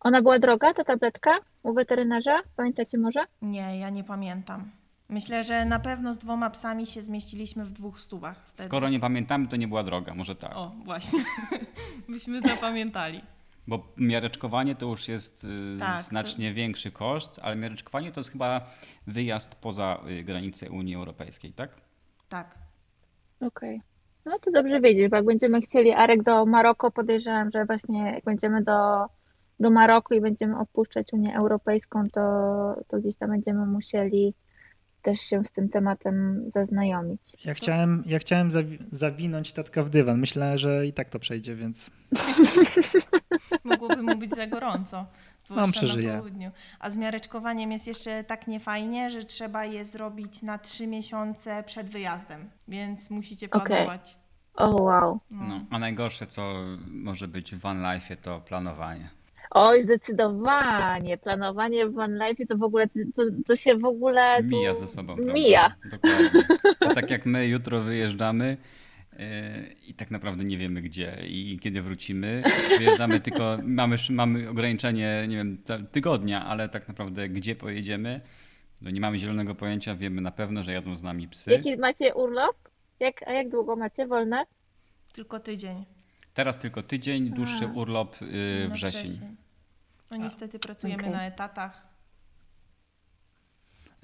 [0.00, 1.30] Ona była droga, ta tabletka
[1.62, 2.40] u weterynarza?
[2.56, 3.20] Pamiętacie może?
[3.42, 4.70] Nie, ja nie pamiętam.
[5.08, 8.46] Myślę, że na pewno z dwoma psami się zmieściliśmy w dwóch stówach.
[8.46, 8.68] Wtedy.
[8.68, 10.52] Skoro nie pamiętamy, to nie była droga, może tak.
[10.56, 11.24] O, właśnie.
[12.08, 13.22] Byśmy zapamiętali.
[13.66, 16.54] Bo miareczkowanie to już jest y, tak, znacznie to...
[16.54, 18.60] większy koszt, ale miareczkowanie to jest chyba
[19.06, 21.70] wyjazd poza y, granice Unii Europejskiej, tak?
[22.28, 22.54] Tak.
[23.40, 23.76] Okej.
[23.76, 23.80] Okay.
[24.24, 28.24] No to dobrze wiedzieć, bo jak będziemy chcieli Arek do Maroko, podejrzewam, że właśnie jak
[28.24, 29.06] będziemy do,
[29.60, 32.20] do Maroku i będziemy opuszczać Unię Europejską, to,
[32.88, 34.34] to gdzieś tam będziemy musieli
[35.06, 37.20] też się z tym tematem zaznajomić.
[37.44, 38.50] Ja chciałem, ja chciałem
[38.92, 40.18] zawinąć tatka w dywan.
[40.18, 41.90] Myślę, że i tak to przejdzie, więc.
[43.64, 45.06] Mogłoby mu być za gorąco,
[45.42, 46.50] zwłaszcza no, na południu.
[46.80, 51.88] A z miareczkowaniem jest jeszcze tak niefajnie, że trzeba je zrobić na trzy miesiące przed
[51.88, 54.16] wyjazdem, więc musicie planować.
[54.54, 54.68] Okay.
[54.68, 55.20] O oh, wow.
[55.30, 55.48] No.
[55.48, 55.60] no.
[55.70, 56.54] a najgorsze, co
[56.86, 59.15] może być w van life, to planowanie.
[59.50, 61.18] Oj, zdecydowanie.
[61.18, 64.42] Planowanie w OneLife to w ogóle, to, to się w ogóle...
[64.42, 65.16] Mija ze sobą.
[65.16, 65.76] Mija.
[65.90, 66.42] Dokładnie.
[66.80, 68.56] To tak jak my jutro wyjeżdżamy
[69.12, 72.42] e, i tak naprawdę nie wiemy gdzie i kiedy wrócimy.
[72.78, 78.20] Wyjeżdżamy tylko, mamy, mamy ograniczenie, nie wiem, tygodnia, ale tak naprawdę gdzie pojedziemy,
[78.82, 81.50] no nie mamy zielonego pojęcia, wiemy na pewno, że jadą z nami psy.
[81.50, 82.56] Jaki macie urlop?
[83.00, 84.46] Jak, a jak długo macie wolne?
[85.12, 85.95] Tylko tydzień.
[86.36, 89.06] Teraz tylko tydzień, dłuższy a, urlop yy, wrzesień.
[89.06, 89.36] wrzesień.
[90.10, 91.12] No niestety pracujemy okay.
[91.12, 91.86] na etatach.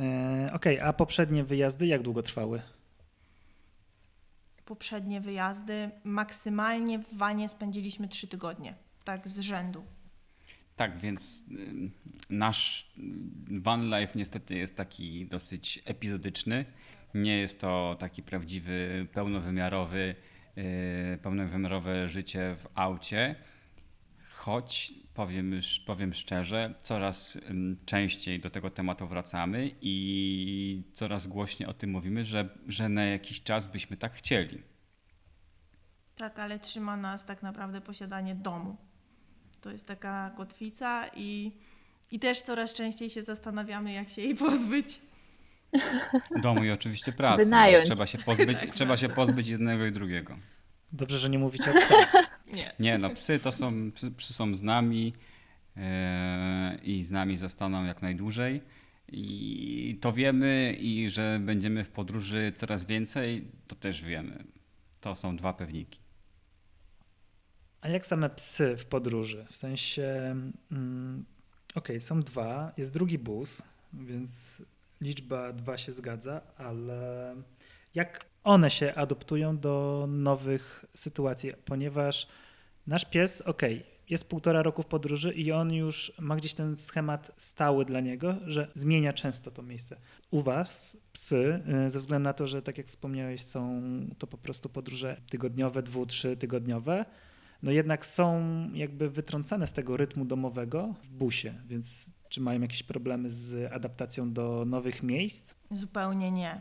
[0.00, 2.62] E, Okej, okay, a poprzednie wyjazdy jak długo trwały?
[4.64, 9.84] Poprzednie wyjazdy maksymalnie w Wanie spędziliśmy trzy tygodnie, tak z rzędu.
[10.76, 11.90] Tak, więc y,
[12.30, 12.92] nasz
[13.50, 16.64] van life niestety jest taki dosyć epizodyczny.
[17.14, 20.31] Nie jest to taki prawdziwy, pełnowymiarowy, yy,
[21.22, 23.34] pełnowymiarowe życie w aucie,
[24.30, 27.38] choć powiem, powiem szczerze, coraz
[27.86, 33.42] częściej do tego tematu wracamy i coraz głośniej o tym mówimy, że, że na jakiś
[33.42, 34.62] czas byśmy tak chcieli.
[36.16, 38.76] Tak, ale trzyma nas tak naprawdę posiadanie domu.
[39.60, 41.52] To jest taka kotwica i,
[42.10, 45.00] i też coraz częściej się zastanawiamy, jak się jej pozbyć.
[46.42, 47.44] Domu i oczywiście pracy.
[47.44, 47.88] Wynająć.
[47.88, 50.36] trzeba, się pozbyć, trzeba się pozbyć jednego i drugiego.
[50.92, 52.12] Dobrze, że nie mówicie o psach.
[52.56, 52.72] Nie.
[52.78, 55.12] Nie, no psy to są, psy, psy są z nami
[55.76, 58.62] e, i z nami zostaną jak najdłużej.
[59.08, 64.44] I to wiemy i że będziemy w podróży coraz więcej, to też wiemy.
[65.00, 66.00] To są dwa pewniki.
[67.80, 69.46] A jak same psy w podróży?
[69.50, 70.36] W sensie,
[70.72, 71.24] mm,
[71.74, 74.62] okej, są dwa, jest drugi bus, więc
[75.02, 77.34] liczba dwa się zgadza, ale
[77.94, 81.52] jak one się adoptują do nowych sytuacji?
[81.64, 82.28] Ponieważ
[82.86, 87.32] nasz pies, okej, jest półtora roku w podróży i on już ma gdzieś ten schemat
[87.36, 89.96] stały dla niego, że zmienia często to miejsce.
[90.30, 93.82] U was psy, y, ze względu na to, że tak jak wspomniałeś, są
[94.18, 97.04] to po prostu podróże tygodniowe, dwu, trzy tygodniowe,
[97.62, 98.42] no jednak są
[98.74, 104.32] jakby wytrącane z tego rytmu domowego w busie, więc czy mają jakieś problemy z adaptacją
[104.32, 105.54] do nowych miejsc?
[105.70, 106.60] Zupełnie nie.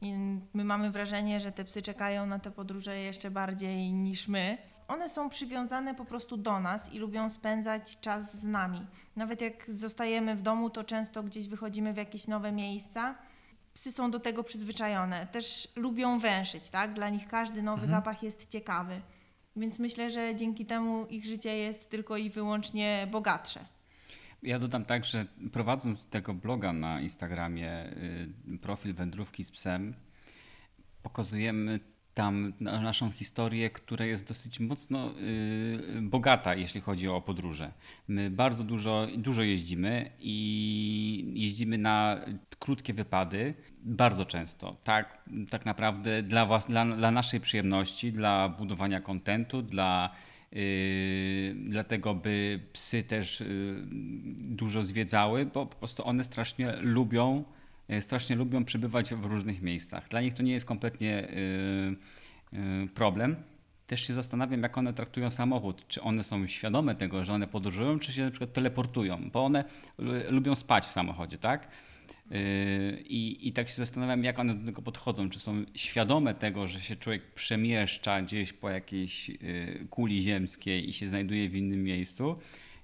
[0.00, 0.14] I
[0.54, 4.58] my mamy wrażenie, że te psy czekają na te podróże jeszcze bardziej niż my.
[4.88, 8.86] One są przywiązane po prostu do nas i lubią spędzać czas z nami.
[9.16, 13.14] Nawet jak zostajemy w domu, to często gdzieś wychodzimy w jakieś nowe miejsca.
[13.74, 15.26] Psy są do tego przyzwyczajone.
[15.26, 16.94] Też lubią węszyć, tak?
[16.94, 18.00] Dla nich każdy nowy Mhm.
[18.00, 19.00] zapach jest ciekawy.
[19.56, 23.60] Więc myślę, że dzięki temu ich życie jest tylko i wyłącznie bogatsze.
[24.42, 27.86] Ja dodam tak, że prowadząc tego bloga na Instagramie,
[28.54, 29.94] y, profil Wędrówki z psem,
[31.02, 31.80] pokazujemy
[32.14, 37.72] tam na- naszą historię, która jest dosyć mocno y, bogata, jeśli chodzi o podróże.
[38.08, 42.20] My bardzo dużo, dużo jeździmy i jeździmy na
[42.58, 44.76] krótkie wypady, bardzo często.
[44.84, 50.10] Tak, tak naprawdę dla, was, dla, dla naszej przyjemności, dla budowania kontentu, dla
[51.54, 53.46] dlatego by psy też yy,
[54.38, 57.44] dużo zwiedzały, bo po prostu one strasznie lubią,
[57.88, 60.08] yy, strasznie lubią przebywać w różnych miejscach.
[60.08, 61.28] Dla nich to nie jest kompletnie
[62.52, 63.36] yy, yy, problem.
[63.86, 65.88] Też się zastanawiam, jak one traktują samochód.
[65.88, 69.64] Czy one są świadome tego, że one podróżują, czy się na przykład teleportują, bo one
[69.98, 71.68] lu- lubią spać w samochodzie, tak?
[72.32, 75.30] Yy, I, I tak się zastanawiam, jak one do tego podchodzą.
[75.30, 80.92] Czy są świadome tego, że się człowiek przemieszcza gdzieś po jakiejś yy, kuli ziemskiej i
[80.92, 82.34] się znajduje w innym miejscu?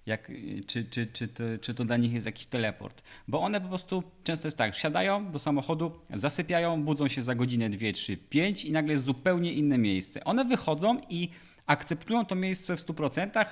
[0.07, 3.03] Jak, yy, czy, czy, czy, to, czy to dla nich jest jakiś teleport?
[3.29, 7.71] Bo one po prostu często jest tak, wsiadają do samochodu, zasypiają, budzą się za godzinę,
[7.71, 10.25] dwie, trzy, pięć i nagle jest zupełnie inne miejsce.
[10.25, 11.29] One wychodzą i
[11.67, 13.45] akceptują to miejsce w 100%.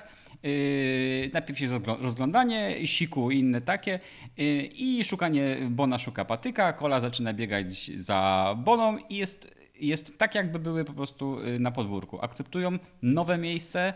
[0.43, 3.99] Yy, najpierw jest rozgl- rozglądanie, siku i inne takie
[4.37, 10.35] yy, i szukanie, Bona szuka patyka, Kola zaczyna biegać za Boną i jest, jest tak
[10.35, 12.21] jakby były po prostu yy, na podwórku.
[12.21, 12.69] Akceptują
[13.01, 13.93] nowe miejsce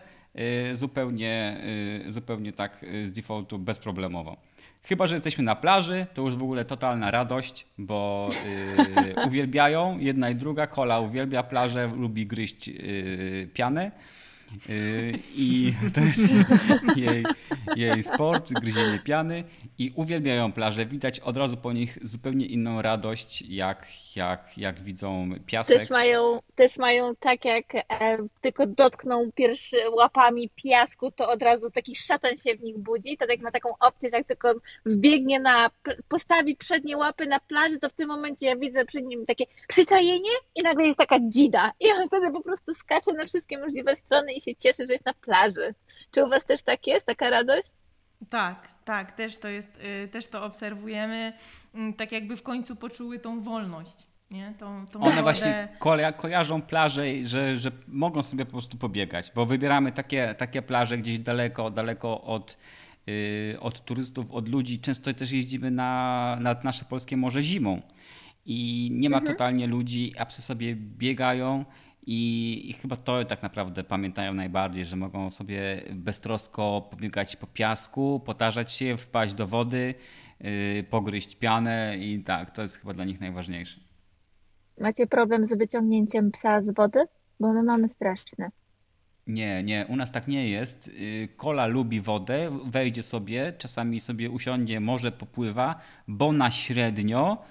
[0.72, 1.60] zupełnie,
[2.08, 4.36] zupełnie tak z defaultu bezproblemowo.
[4.84, 8.30] Chyba, że jesteśmy na plaży, to już w ogóle totalna radość, bo
[9.16, 10.66] yy, uwielbiają jedna i druga.
[10.66, 13.90] Kola uwielbia plażę, lubi gryźć yy, pianę.
[14.68, 16.20] Yy, I to jest
[16.96, 17.24] jej,
[17.76, 19.44] jej sport, gryzienie piany
[19.78, 20.86] i uwielbiają plażę.
[20.86, 23.86] Widać od razu po nich zupełnie inną radość, jak,
[24.16, 25.78] jak, jak widzą piasek.
[25.78, 27.82] Też mają, też mają tak jak e,
[28.40, 33.16] tylko dotkną pierwszy łapami piasku, to od razu taki szatan się w nich budzi.
[33.16, 34.54] To jak ma taką opcję, jak tylko
[34.86, 35.70] wbiegnie na,
[36.08, 40.30] postawi przednie łapy na plaży, to w tym momencie ja widzę przed nim takie przyczajenie
[40.56, 41.72] i nagle jest taka dzida.
[41.80, 45.06] I on wtedy po prostu skacze na wszystkie możliwe strony i się cieszy, że jest
[45.06, 45.74] na plaży.
[46.10, 47.68] Czy u was też tak jest, taka radość?
[48.30, 49.68] Tak, tak, też to jest,
[50.04, 51.32] y, też to obserwujemy,
[51.74, 53.94] mm, tak jakby w końcu poczuły tą wolność,
[54.30, 54.54] nie?
[54.58, 55.22] Tą, tą One wodę.
[55.22, 60.62] właśnie koja- kojarzą plaże, że, że mogą sobie po prostu pobiegać, bo wybieramy takie, takie
[60.62, 62.56] plaże gdzieś daleko, daleko od,
[63.06, 64.80] yy, od turystów, od ludzi.
[64.80, 67.82] Często też jeździmy na, na nasze polskie morze zimą
[68.46, 71.64] i nie ma totalnie ludzi, a psy sobie biegają
[72.06, 78.20] i, i chyba to tak naprawdę pamiętają najbardziej, że mogą sobie beztrosko pobiegać po piasku,
[78.26, 79.94] potarzać się, wpaść do wody,
[80.40, 83.80] yy, pogryźć pianę i tak, to jest chyba dla nich najważniejsze.
[84.80, 87.04] Macie problem z wyciągnięciem psa z wody?
[87.40, 88.50] Bo my mamy straszne.
[89.26, 90.88] Nie, nie, u nas tak nie jest.
[90.88, 97.42] Y, Kola lubi wodę, wejdzie sobie, czasami sobie usiądzie, może popływa, bo na średnio,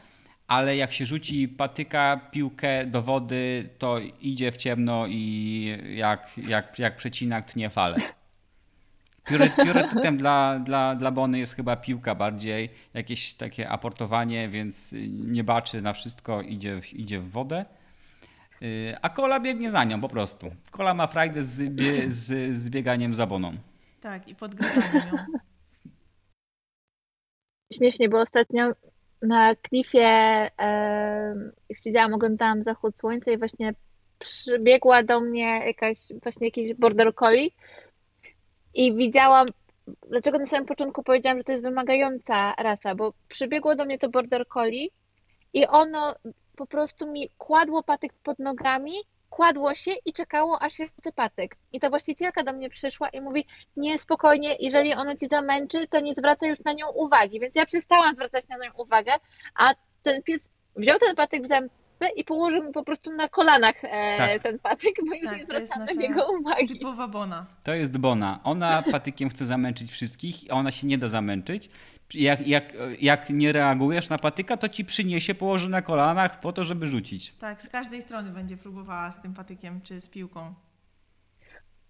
[0.51, 6.79] ale jak się rzuci patyka, piłkę do wody, to idzie w ciemno i jak, jak,
[6.79, 7.97] jak przecinak tnie fale.
[9.55, 15.81] Priorytetem dla, dla, dla Bony jest chyba piłka bardziej, jakieś takie aportowanie, więc nie baczy
[15.81, 17.65] na wszystko, idzie, w- idzie w wodę.
[18.61, 20.51] Yy, A kola biegnie za nią po prostu.
[20.71, 23.53] Kola ma frajdę z, bie, z, z bieganiem za boną.
[24.01, 25.39] Tak, i podgryzaniem ją.
[27.73, 28.71] Śmiesznie, bo ostatnio
[29.21, 30.07] na klifie
[30.59, 31.35] e,
[31.75, 33.73] siedziałam, oglądałam zachód słońca i właśnie
[34.19, 37.49] przybiegła do mnie jakaś, właśnie jakiś border collie
[38.73, 39.47] i widziałam,
[40.09, 44.09] dlaczego na samym początku powiedziałam, że to jest wymagająca rasa, bo przybiegło do mnie to
[44.09, 44.87] border collie
[45.53, 46.15] i ono
[46.55, 48.93] po prostu mi kładło patyk pod nogami,
[49.31, 51.55] kładło się i czekało, aż się chce patyk.
[51.73, 53.45] I ta właścicielka do mnie przyszła i mówi,
[53.77, 57.39] nie, spokojnie, jeżeli ono ci zamęczy, to nie zwraca już na nią uwagi.
[57.39, 59.11] Więc ja przestałam zwracać na nią uwagę,
[59.55, 61.69] a ten pies wziął ten patyk w zęby
[62.15, 64.43] i położył mi po prostu na kolanach e, Tak.
[64.43, 66.79] ten patyk, bo już Tak, nie zwracam na niego uwagi.
[66.79, 67.45] Typowa bona.
[67.63, 68.39] To jest Bona.
[68.43, 71.69] Ona patykiem chce zamęczyć wszystkich, a ona się nie da zamęczyć.
[72.15, 76.63] Jak, jak, jak nie reagujesz na patyka, to ci przyniesie, położy na kolanach po to,
[76.63, 77.33] żeby rzucić.
[77.39, 80.53] Tak, z każdej strony będzie próbowała z tym patykiem czy z piłką.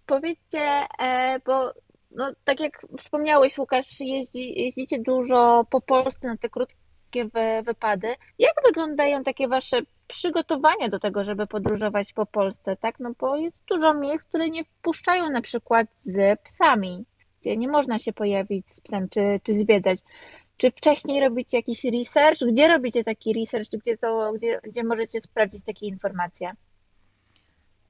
[0.06, 1.74] Powiedzcie, e, bo
[2.12, 8.16] no, tak jak wspomniałeś, Łukasz, jeździ, jeździcie dużo po Polsce na te krótkie wy, wypady.
[8.40, 13.00] Jak wyglądają takie wasze przygotowania do tego, żeby podróżować po Polsce, tak?
[13.00, 17.06] No bo jest dużo miejsc, które nie wpuszczają na przykład z psami,
[17.42, 20.00] gdzie nie można się pojawić z psem czy, czy zwiedzać.
[20.58, 22.40] Czy wcześniej robicie jakiś research?
[22.48, 23.70] Gdzie robicie taki research?
[23.70, 26.52] Gdzie, to, gdzie, gdzie możecie sprawdzić takie informacje?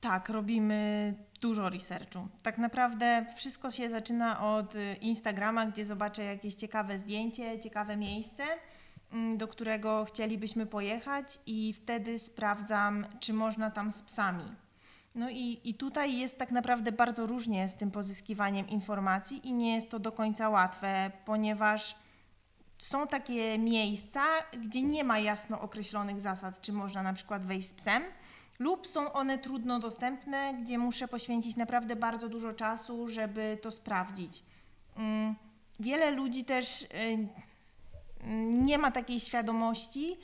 [0.02, 2.28] Tak, robimy dużo researchu.
[2.44, 8.44] Tak naprawdę wszystko się zaczyna od Instagrama, gdzie zobaczę jakieś ciekawe zdjęcie, ciekawe miejsce,
[9.12, 14.44] mm, do którego chcielibyśmy pojechać, i wtedy sprawdzam, czy można tam z psami.
[15.16, 19.76] No i, i tutaj jest tak naprawdę bardzo różnie z tym pozyskiwaniem informacji, i nie
[19.76, 21.96] jest to do końca łatwe, ponieważ
[22.78, 24.22] są takie miejsca,
[24.64, 28.04] gdzie nie ma jasno określonych zasad, czy można na przykład wejść z psem,
[28.60, 34.44] lub są one trudno dostępne, gdzie muszę poświęcić naprawdę bardzo dużo czasu, żeby to sprawdzić.
[34.98, 35.36] Mm,
[35.80, 36.88] Wiele ludzi też y,
[38.52, 40.18] nie ma takiej świadomości,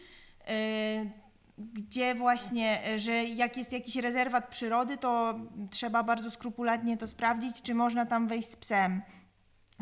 [0.49, 1.26] y,
[1.57, 5.39] gdzie właśnie, y, że jak jest jakiś rezerwat przyrody, to
[5.69, 9.01] trzeba bardzo skrupulatnie to sprawdzić, czy można tam wejść z psem.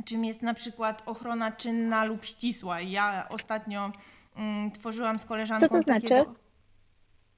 [0.06, 2.82] Czym jest na przykład ochrona czynna lub ścisła.
[2.82, 3.92] Ja ostatnio
[4.36, 6.08] mm, tworzyłam z koleżanką Co to znaczy?
[6.08, 6.36] takiego,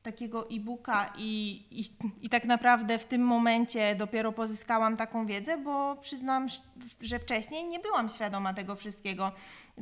[0.03, 1.83] takiego e-booka i, i,
[2.25, 6.47] i tak naprawdę w tym momencie dopiero pozyskałam taką wiedzę, bo przyznam,
[7.01, 9.31] że wcześniej nie byłam świadoma tego wszystkiego.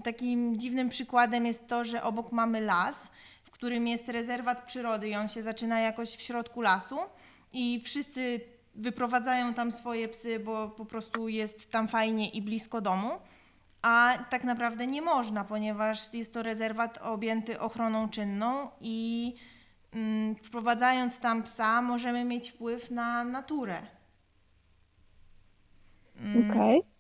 [0.04, 3.12] Takim dziwnym przykładem jest to, że obok mamy las,
[3.56, 6.98] którym jest rezerwat przyrody i on się zaczyna jakoś w środku lasu
[7.54, 8.42] i wszyscy
[8.76, 13.12] wyprowadzają tam swoje psy, bo po prostu jest tam fajnie i blisko domu.
[13.82, 19.34] A tak naprawdę nie można, ponieważ jest to rezerwat objęty ochroną czynną i
[19.94, 23.82] mm, wprowadzając tam psa możemy mieć wpływ na naturę.
[26.18, 26.95] Mm, Okej.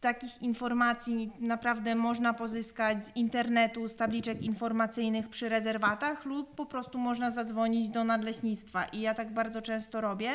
[0.00, 6.98] Takich informacji naprawdę można pozyskać z internetu, z tabliczek informacyjnych przy rezerwatach lub po prostu
[6.98, 8.84] można zadzwonić do nadleśnictwa.
[8.84, 10.30] I ja tak bardzo często robię,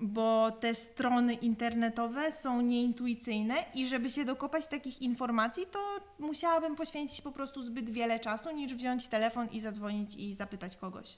[0.00, 5.78] bo te strony internetowe są nieintuicyjne i żeby się dokopać takich informacji, to
[6.18, 11.16] musiałabym poświęcić po prostu zbyt wiele czasu, niż wziąć telefon i zadzwonić i zapytać kogoś.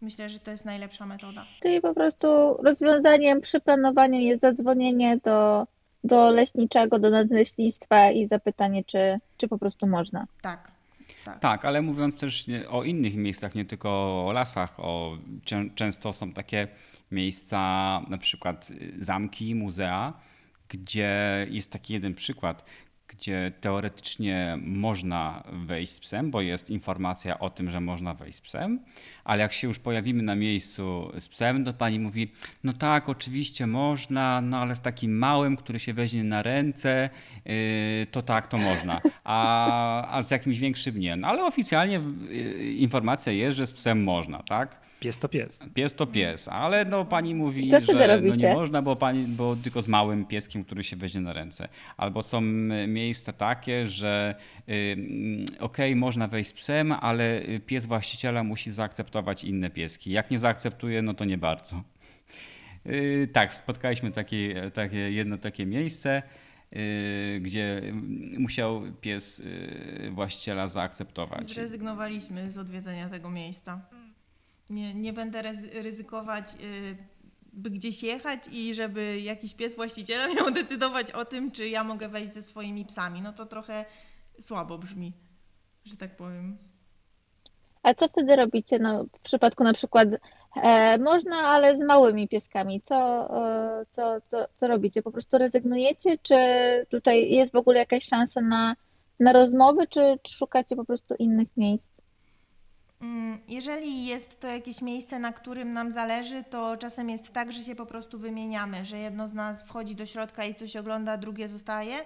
[0.00, 1.46] Myślę, że to jest najlepsza metoda.
[1.62, 2.26] Czyli po prostu
[2.62, 5.66] rozwiązaniem przy planowaniu jest zadzwonienie do,
[6.04, 10.26] do leśniczego, do nadleśnictwa i zapytanie, czy, czy po prostu można.
[10.42, 10.72] Tak.
[11.24, 11.40] Tak.
[11.40, 13.88] Tak, ale mówiąc też nie- o innych miejscach, nie tylko
[14.26, 15.18] o lasach, o,
[15.74, 16.68] często są takie
[17.10, 17.58] miejsca,
[18.08, 20.12] na przykład zamki, muzea,
[20.68, 22.64] gdzie jest taki jeden przykład,
[23.12, 28.40] gdzie teoretycznie można wejść z psem, bo jest informacja o tym, że można wejść z
[28.40, 28.80] psem,
[29.24, 32.32] ale jak się już pojawimy na miejscu z psem, to pani mówi,
[32.64, 37.10] no tak, oczywiście można, no ale z takim małym, który się weźmie na ręce,
[37.44, 37.52] yy,
[38.10, 41.16] to tak, to można, a, a z jakimś większym nie.
[41.16, 44.82] No ale oficjalnie yy, informacja jest, że z psem można, tak?
[45.02, 45.66] Pies to pies.
[45.74, 49.56] Pies to pies, ale no pani mówi, Co że no nie można, bo, pani, bo
[49.56, 51.68] tylko z małym pieskiem, który się weźmie na ręce.
[51.96, 52.40] Albo są
[52.88, 54.34] miejsca takie, że
[54.68, 60.10] y, mm, okej, można wejść z psem, ale pies właściciela musi zaakceptować inne pieski.
[60.10, 61.82] Jak nie zaakceptuje, no to nie bardzo.
[62.86, 66.22] Y, Tak, spotkaliśmy takie, takie jedno takie miejsce,
[66.76, 67.82] y, gdzie
[68.38, 71.46] musiał pies y, właściciela zaakceptować.
[71.54, 73.80] Zrezygnowaliśmy z odwiedzenia tego miejsca.
[74.72, 76.96] Nie, nie będę ryzykować, y,
[77.52, 82.08] by gdzieś jechać i żeby jakiś pies właściciela miał decydować o tym, czy ja mogę
[82.08, 83.22] wejść ze swoimi psami.
[83.22, 83.84] No to trochę
[84.40, 85.12] słabo brzmi,
[85.84, 86.58] że tak powiem.
[87.82, 90.08] A co wtedy robicie no, w przypadku na przykład
[90.62, 92.80] e, można, ale z małymi pieskami?
[92.80, 95.02] Co, e, co, co, co robicie?
[95.02, 96.36] Po prostu rezygnujecie, czy
[96.88, 98.76] tutaj jest w ogóle jakaś szansa na,
[99.20, 102.01] na rozmowy, czy, czy szukacie po prostu innych miejsc?
[103.02, 107.60] Mm, jeżeli jest to jakieś miejsce, na którym nam zależy, to czasem jest tak, że
[107.60, 111.48] się po prostu wymieniamy, że jedno z nas wchodzi do środka i coś ogląda, drugie
[111.48, 111.96] zostaje.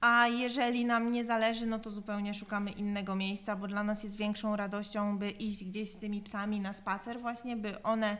[0.00, 4.16] A jeżeli nam nie zależy, no to zupełnie szukamy innego miejsca, bo dla nas jest
[4.16, 8.16] większą radością, by iść gdzieś z tymi psami na spacer, właśnie, by one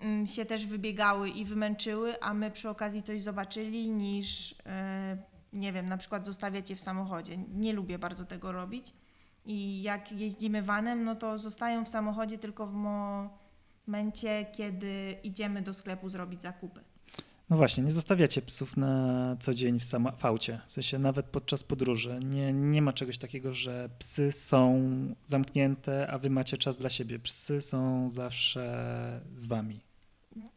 [0.00, 5.16] mm, się też wybiegały i wymęczyły, a my przy okazji coś zobaczyli, niż e,
[5.52, 7.36] nie wiem, na przykład zostawiać je w samochodzie.
[7.36, 8.92] Nie lubię bardzo tego robić.
[9.44, 12.74] I jak jeździmy vanem, no to zostają w samochodzie tylko w
[13.86, 16.80] momencie, kiedy idziemy do sklepu zrobić zakupy.
[17.50, 21.26] No właśnie, nie zostawiacie psów na co dzień w, sama, w aucie, w sensie nawet
[21.26, 22.20] podczas podróży.
[22.24, 24.80] Nie, nie ma czegoś takiego, że psy są
[25.26, 27.18] zamknięte, a wy macie czas dla siebie.
[27.18, 29.80] Psy są zawsze z wami.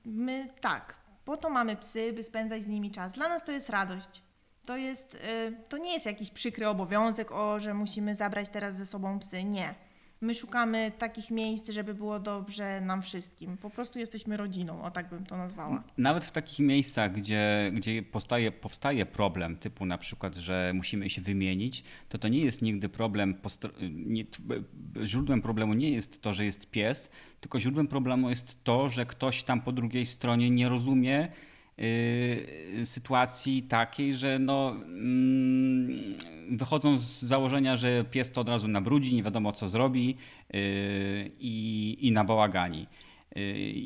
[0.06, 3.14] My tak, po to mamy psy, by spędzać z nimi czas.
[3.14, 4.22] Dla nas to jest radość.
[4.66, 8.86] To, jest, y, to nie jest jakiś przykry obowiązek, o, że musimy zabrać teraz ze
[8.86, 9.44] sobą psy.
[9.44, 9.76] Nie.
[10.22, 13.58] My szukamy takich miejsc, żeby było dobrze nam wszystkim.
[13.58, 15.84] Po prostu jesteśmy rodziną, o tak bym to nazwała.
[15.98, 21.22] Nawet w takich miejscach, gdzie, gdzie powstaje, powstaje problem, typu na przykład, że musimy się
[21.22, 23.36] wymienić, to to nie jest nigdy problem,
[23.92, 24.26] nie,
[25.04, 27.10] źródłem problemu nie jest to, że jest pies,
[27.42, 31.28] tylko źródłem problemu jest to, że ktoś tam po drugiej stronie nie rozumie,
[32.86, 36.18] sytuacji takiej, że no, mm,
[36.50, 40.16] wychodzą z założenia, że pies to od razu nabrudzi, nie wiadomo co zrobi
[40.56, 42.88] y, i, i nabałagani.
[43.38, 43.42] Y,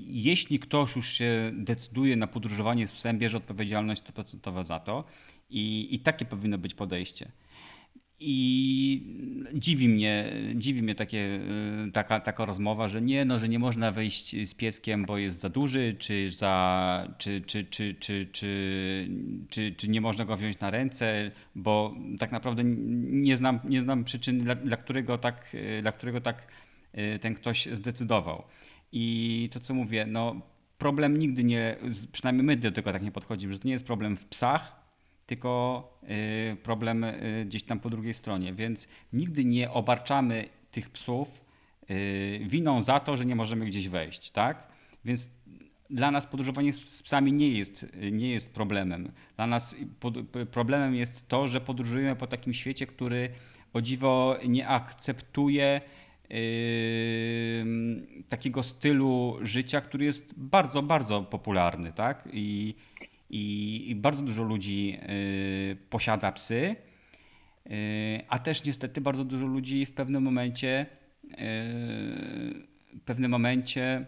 [0.07, 5.01] jeśli ktoś już się decyduje na podróżowanie z psem, bierze odpowiedzialność 100% za to
[5.49, 7.31] i, i takie powinno być podejście.
[8.19, 9.01] I
[9.53, 11.39] dziwi mnie, dziwi mnie takie,
[11.87, 15.39] y, taka, taka rozmowa, że nie, no, że nie można wejść z pieskiem, bo jest
[15.39, 19.09] za duży, czy, za, czy, czy, czy, czy, czy,
[19.49, 24.03] czy, czy nie można go wziąć na ręce, bo tak naprawdę nie znam, nie znam
[24.03, 26.47] przyczyn, dla, dla, którego tak, dla którego tak
[26.97, 28.43] y, ten ktoś zdecydował.
[28.91, 30.41] I to, co mówię, no,
[30.77, 31.75] problem nigdy nie,
[32.11, 34.86] przynajmniej my do tego tak nie podchodzimy, że to nie jest problem w psach,
[35.27, 38.53] tylko y, problem y, gdzieś tam po drugiej stronie.
[38.53, 41.45] Więc nigdy nie obarczamy tych psów
[41.89, 44.67] y, winą za to, że nie możemy gdzieś wejść, tak?
[45.05, 45.29] Więc
[45.89, 49.11] dla nas podróżowanie z psami nie jest, nie jest problemem.
[49.35, 49.75] Dla nas
[50.51, 53.29] problemem jest to, że podróżujemy po takim świecie, który
[53.73, 55.81] o dziwo nie akceptuje
[56.29, 56.37] yy,
[58.29, 62.29] takiego stylu życia, który jest bardzo, bardzo popularny, tak?
[62.33, 62.75] I,
[63.29, 66.75] i, i bardzo dużo ludzi y, posiada psy,
[67.65, 70.85] y, a też niestety bardzo dużo ludzi w pewnym momencie
[71.25, 71.37] y,
[72.97, 74.05] w pewnym momencie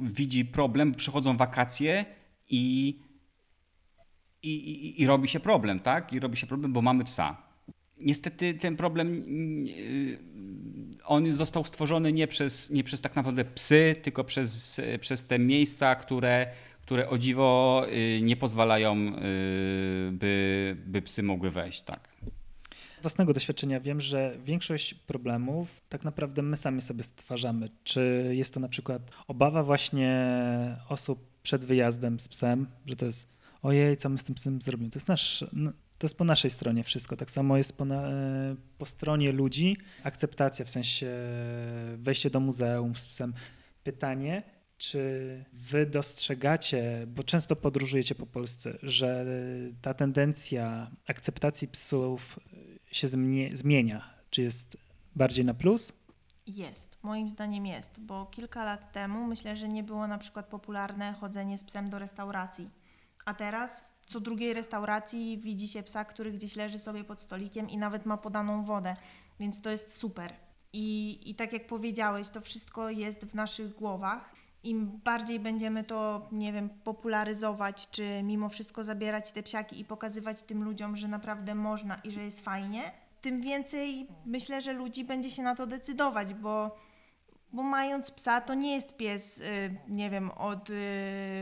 [0.00, 2.04] widzi problem, przychodzą wakacje
[2.48, 2.98] i,
[4.42, 6.12] i, i, i robi się problem, tak?
[6.12, 7.36] I robi się problem, bo mamy psa.
[7.98, 9.24] Niestety ten problem
[11.04, 15.94] on został stworzony nie przez, nie przez tak naprawdę psy, tylko przez, przez te miejsca,
[15.94, 16.46] które
[16.90, 19.12] które o dziwo y, nie pozwalają, y,
[20.12, 21.82] by, by psy mogły wejść.
[21.82, 22.08] Tak.
[22.98, 27.68] Z własnego doświadczenia wiem, że większość problemów tak naprawdę my sami sobie stwarzamy.
[27.84, 30.36] Czy jest to na przykład obawa właśnie
[30.88, 33.28] osób przed wyjazdem z psem, że to jest
[33.62, 34.90] ojej, co my z tym psem zrobimy.
[34.90, 37.16] To jest, nasz, no, to jest po naszej stronie wszystko.
[37.16, 38.08] Tak samo jest po, na,
[38.78, 41.06] po stronie ludzi akceptacja, w sensie
[41.96, 43.34] wejście do muzeum z psem.
[43.84, 44.42] Pytanie,
[44.80, 49.26] czy wy dostrzegacie, bo często podróżujecie po Polsce, że
[49.82, 52.40] ta tendencja akceptacji psów
[52.92, 53.08] się
[53.52, 54.14] zmienia?
[54.30, 54.76] Czy jest
[55.16, 55.92] bardziej na plus?
[56.46, 61.12] Jest, moim zdaniem jest, bo kilka lat temu myślę, że nie było na przykład popularne
[61.12, 62.70] chodzenie z psem do restauracji.
[63.24, 67.78] A teraz co drugiej restauracji widzi się psa, który gdzieś leży sobie pod stolikiem i
[67.78, 68.94] nawet ma podaną wodę,
[69.40, 70.32] więc to jest super.
[70.72, 76.28] I, I tak jak powiedziałeś, to wszystko jest w naszych głowach im bardziej będziemy to,
[76.32, 81.54] nie wiem, popularyzować, czy mimo wszystko zabierać te psiaki i pokazywać tym ludziom, że naprawdę
[81.54, 86.34] można i że jest fajnie, tym więcej myślę, że ludzi będzie się na to decydować,
[86.34, 86.76] bo,
[87.52, 90.74] bo mając psa, to nie jest pies, y, nie wiem, od y,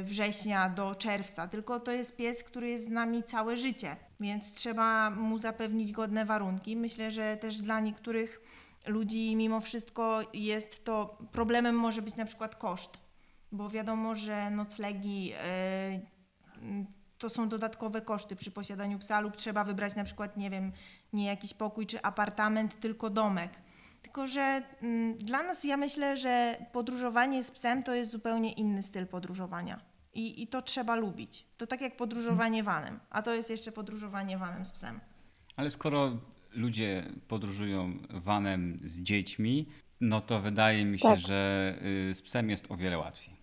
[0.05, 5.11] września do czerwca, tylko to jest pies, który jest z nami całe życie, więc trzeba
[5.11, 6.77] mu zapewnić godne warunki.
[6.77, 8.41] Myślę, że też dla niektórych
[8.87, 13.08] ludzi mimo wszystko jest to problemem może być na przykład koszt
[13.53, 16.01] bo wiadomo, że noclegi e,
[17.19, 20.73] to są dodatkowe koszty przy posiadaniu psa lub trzeba wybrać na przykład, nie wiem,
[21.13, 23.51] nie jakiś pokój czy apartament, tylko domek.
[24.03, 24.63] Tylko, że
[25.19, 29.81] dla nas ja myślę, że podróżowanie z psem to jest zupełnie inny styl podróżowania.
[30.15, 31.47] I, I to trzeba lubić.
[31.57, 35.01] To tak jak podróżowanie vanem, a to jest jeszcze podróżowanie vanem z psem.
[35.57, 36.19] Ale skoro
[36.53, 39.67] ludzie podróżują vanem z dziećmi,
[40.01, 41.19] no to wydaje mi się, Tak.
[41.19, 41.75] że
[42.11, 43.38] y, z psem jest o wiele łatwiej.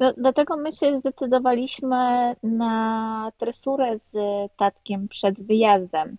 [0.00, 4.12] No, dlatego my się zdecydowaliśmy na tresurę z
[4.56, 6.16] tatkiem przed wyjazdem.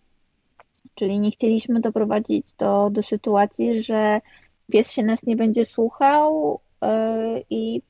[0.95, 4.21] Czyli nie chcieliśmy doprowadzić do, do sytuacji, że
[4.71, 7.81] pies się nas nie będzie słuchał yy, i,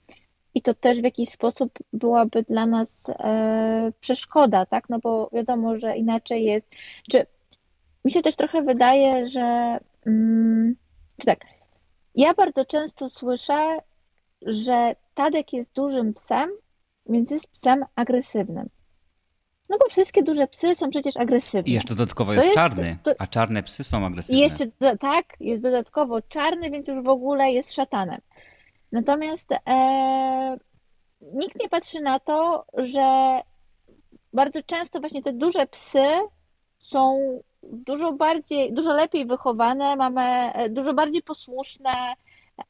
[0.53, 4.89] i to też w jakiś sposób byłaby dla nas yy, przeszkoda, tak?
[4.89, 6.67] No bo wiadomo, że inaczej jest.
[7.11, 7.25] Czy
[8.05, 10.75] mi się też trochę wydaje, że mm,
[11.19, 11.39] czy tak,
[12.15, 13.79] ja bardzo często słyszę,
[14.41, 16.49] że Tadek jest dużym psem,
[17.05, 18.69] więc jest psem agresywnym.
[19.69, 21.61] No bo wszystkie duże psy są przecież agresywne.
[21.61, 24.39] I jeszcze dodatkowo jest jest- czarny, to- a czarne psy są I agresywne.
[24.41, 28.21] jeszcze do- tak, jest dodatkowo czarny, więc już w ogóle jest szatanem.
[28.91, 30.57] Natomiast e,
[31.21, 33.39] nikt nie patrzy na to, że
[34.33, 36.03] bardzo często właśnie te duże psy
[36.77, 37.19] są
[37.63, 40.21] dużo bardziej, dużo lepiej wychowane, mamy
[40.53, 42.13] e, dużo bardziej posłuszne.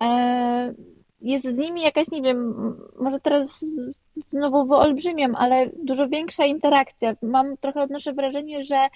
[0.03, 0.73] E,
[1.21, 2.55] jest z nimi jakaś, nie wiem,
[2.99, 3.65] może teraz
[4.27, 7.15] znowu wyolbrzymiam, ale dużo większa interakcja.
[7.21, 8.87] Mam trochę odnoszę wrażenie, że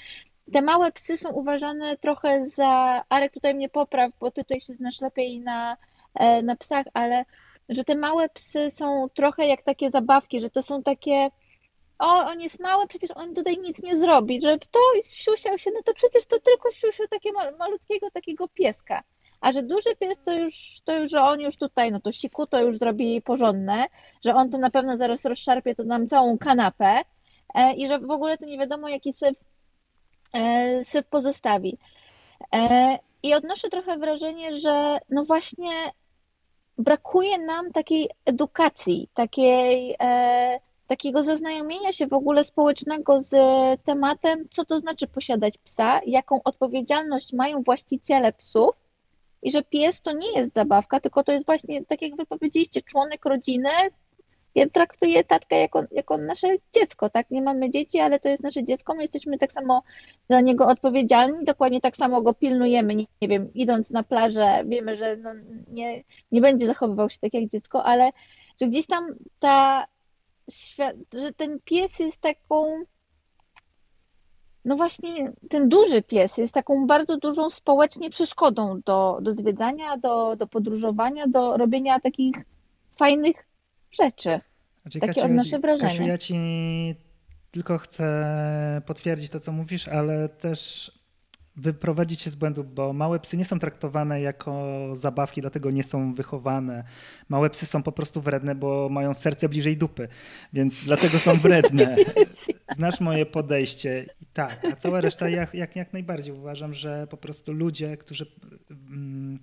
[0.53, 4.73] te małe psy są uważane trochę za, Arek tutaj mnie popraw, bo ty tutaj się
[4.73, 5.77] znasz lepiej na,
[6.13, 7.25] e, na psach, ale
[7.69, 11.29] że te małe psy są trochę jak takie zabawki, że to są takie,
[11.99, 15.81] o, on jest mały, przecież on tutaj nic nie zrobi, że to siusiał się, no
[15.85, 19.03] to przecież to tylko siusiu takie mal- malutkiego takiego pieska.
[19.41, 22.47] A że duży pies to już, to już, że on już tutaj, no to siku
[22.47, 23.85] to już zrobi porządne,
[24.25, 27.01] że on to na pewno zaraz rozszarpie to nam całą kanapę
[27.55, 29.37] e, i że w ogóle to nie wiadomo jaki syf
[30.33, 31.77] e, syf pozostawi.
[32.53, 35.71] E, I odnoszę trochę wrażenie, że no właśnie
[36.77, 43.35] brakuje nam takiej edukacji, takiej, e, takiego zaznajomienia się w ogóle społecznego z
[43.83, 48.75] tematem, co to znaczy posiadać psa, jaką odpowiedzialność mają właściciele psów
[49.41, 52.81] i że pies to nie jest zabawka, tylko to jest właśnie, tak jak wy powiedzieliście,
[52.81, 53.69] członek rodziny.
[54.55, 57.31] Ja traktuję tatkę jako, jako nasze dziecko, tak?
[57.31, 59.83] Nie mamy dzieci, ale to jest nasze dziecko, my jesteśmy tak samo
[60.29, 64.95] za niego odpowiedzialni, dokładnie tak samo go pilnujemy, nie, nie wiem, idąc na plażę, wiemy,
[64.95, 65.29] że no,
[65.67, 68.11] nie, nie będzie zachowywał się tak jak dziecko, ale
[68.61, 69.85] że gdzieś tam ta,
[71.13, 72.83] że ten pies jest taką,
[74.65, 80.35] no właśnie, ten duży pies jest taką bardzo dużą społecznie przeszkodą do, do zwiedzania, do,
[80.35, 82.35] do podróżowania, do robienia takich
[82.97, 83.35] fajnych
[83.91, 84.39] rzeczy.
[84.81, 85.89] Znaczy, Takie Kasiu, odnoszę wrażenie.
[85.89, 86.35] Kasiu, ja ci
[87.51, 90.91] tylko chcę potwierdzić to, co mówisz, ale też
[91.61, 96.13] wyprowadzić się z błędu, bo małe psy nie są traktowane jako zabawki, dlatego nie są
[96.13, 96.83] wychowane.
[97.29, 100.07] Małe psy są po prostu wredne, bo mają serce bliżej dupy,
[100.53, 101.95] więc dlatego są wredne.
[102.75, 107.17] Znasz moje podejście i tak, a cała reszta jak, jak, jak najbardziej uważam, że po
[107.17, 108.25] prostu ludzie, którzy
[108.71, 109.39] mm,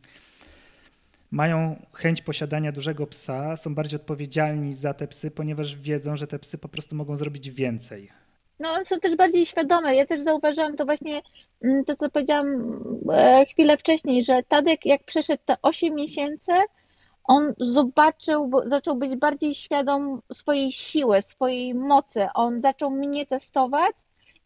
[1.30, 6.38] mają chęć posiadania dużego psa, są bardziej odpowiedzialni za te psy, ponieważ wiedzą, że te
[6.38, 8.08] psy po prostu mogą zrobić więcej.
[8.60, 9.94] No, są też bardziej świadome.
[9.96, 11.22] Ja też zauważyłam to właśnie,
[11.64, 12.46] mm, to co powiedziałam
[13.12, 16.52] e, chwilę wcześniej, że Tadek jak przeszedł te 8 miesięcy,
[17.24, 22.26] on zobaczył, zaczął być bardziej świadom swojej siły, swojej mocy.
[22.34, 23.96] On zaczął mnie testować,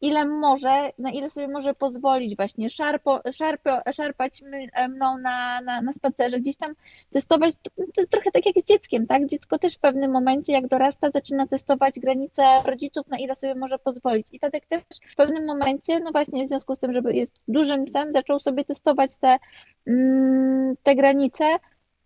[0.03, 4.43] ile może, na ile sobie może pozwolić właśnie szarpo, szarpo, szarpać
[4.73, 6.75] e, mną na, na, na spacerze, gdzieś tam
[7.11, 9.27] testować, to, to trochę tak jak z dzieckiem, tak?
[9.27, 13.79] Dziecko też w pewnym momencie, jak dorasta, zaczyna testować granice rodziców, na ile sobie może
[13.79, 14.27] pozwolić.
[14.33, 14.83] I Tadek też
[15.13, 18.65] w pewnym momencie, no właśnie w związku z tym, że jest dużym psem, zaczął sobie
[18.65, 19.39] testować te,
[19.87, 21.45] mm, te granice,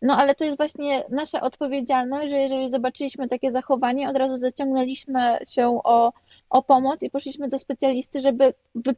[0.03, 5.39] no ale to jest właśnie nasza odpowiedzialność, że jeżeli zobaczyliśmy takie zachowanie, od razu zaciągnęliśmy
[5.49, 6.13] się o,
[6.51, 8.95] o pomoc i poszliśmy do specjalisty, żeby wy,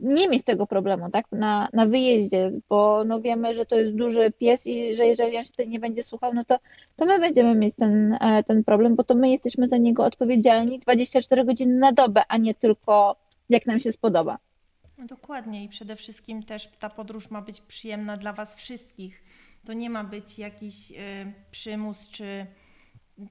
[0.00, 4.30] nie mieć tego problemu, tak, na, na wyjeździe, bo no wiemy, że to jest duży
[4.30, 6.58] pies i że jeżeli on się tutaj nie będzie słuchał, no to,
[6.96, 10.78] to my będziemy mieć ten, e, ten problem, bo to my jesteśmy za niego odpowiedzialni
[10.78, 13.16] 24 godziny na dobę, a nie tylko
[13.48, 14.38] jak nam się spodoba.
[14.98, 19.24] No dokładnie i przede wszystkim też ta podróż ma być przyjemna dla Was wszystkich.
[19.66, 20.94] To nie ma być jakiś y,
[21.50, 22.46] przymus czy,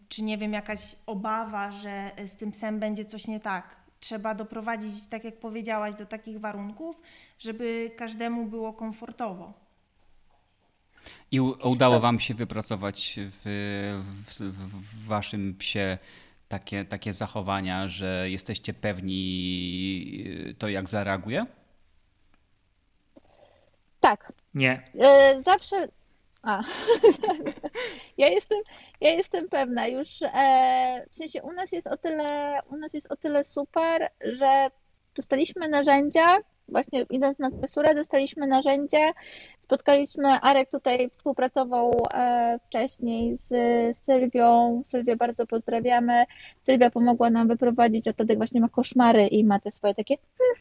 [0.10, 3.76] czy nie wiem, jakaś obawa, że z tym psem będzie coś nie tak.
[4.00, 7.02] Trzeba doprowadzić, tak jak powiedziałaś, do takich warunków,
[7.40, 9.54] żeby każdemu było komfortowo.
[11.32, 13.42] I udało wam się wypracować w,
[14.28, 15.98] w, w waszym psie
[16.48, 21.46] takie, takie zachowania, że jesteście pewni y, to, jak zareaguje?
[24.00, 24.84] Tak, Nie.
[25.00, 25.88] E, Zawsze.
[26.42, 26.62] A.
[28.18, 28.58] Ja jestem,
[29.02, 30.22] ja jestem pewna już.
[30.22, 34.70] E, w sensie u nas jest o tyle, u nas jest o tyle super, że
[35.16, 36.38] dostaliśmy narzędzia
[36.72, 39.12] właśnie idąc na tresurę, dostaliśmy narzędzie,
[39.62, 43.48] spotkaliśmy, Arek tutaj współpracował e, wcześniej z
[44.06, 46.24] Sylwią, Sylwię bardzo pozdrawiamy,
[46.64, 50.56] Sylwia pomogła nam wyprowadzić, a Tadek właśnie ma koszmary i ma te swoje takie hmm,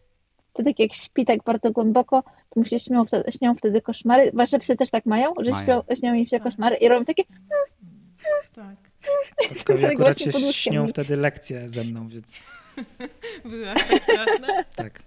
[0.52, 4.30] to tak jak śpi tak bardzo głęboko, to mu się śnią wtedy, śnią wtedy koszmary.
[4.34, 5.62] Wasze psy też tak mają, że Mają.
[5.62, 6.42] śpią, śnią im się Tak.
[6.42, 7.24] koszmary i robią takie
[8.54, 8.76] Tak.
[9.48, 12.50] Tatkowie Tak akurat się śnią wtedy lekcje ze mną, więc
[13.44, 14.64] Były aż tak straszne.
[14.76, 15.02] tak.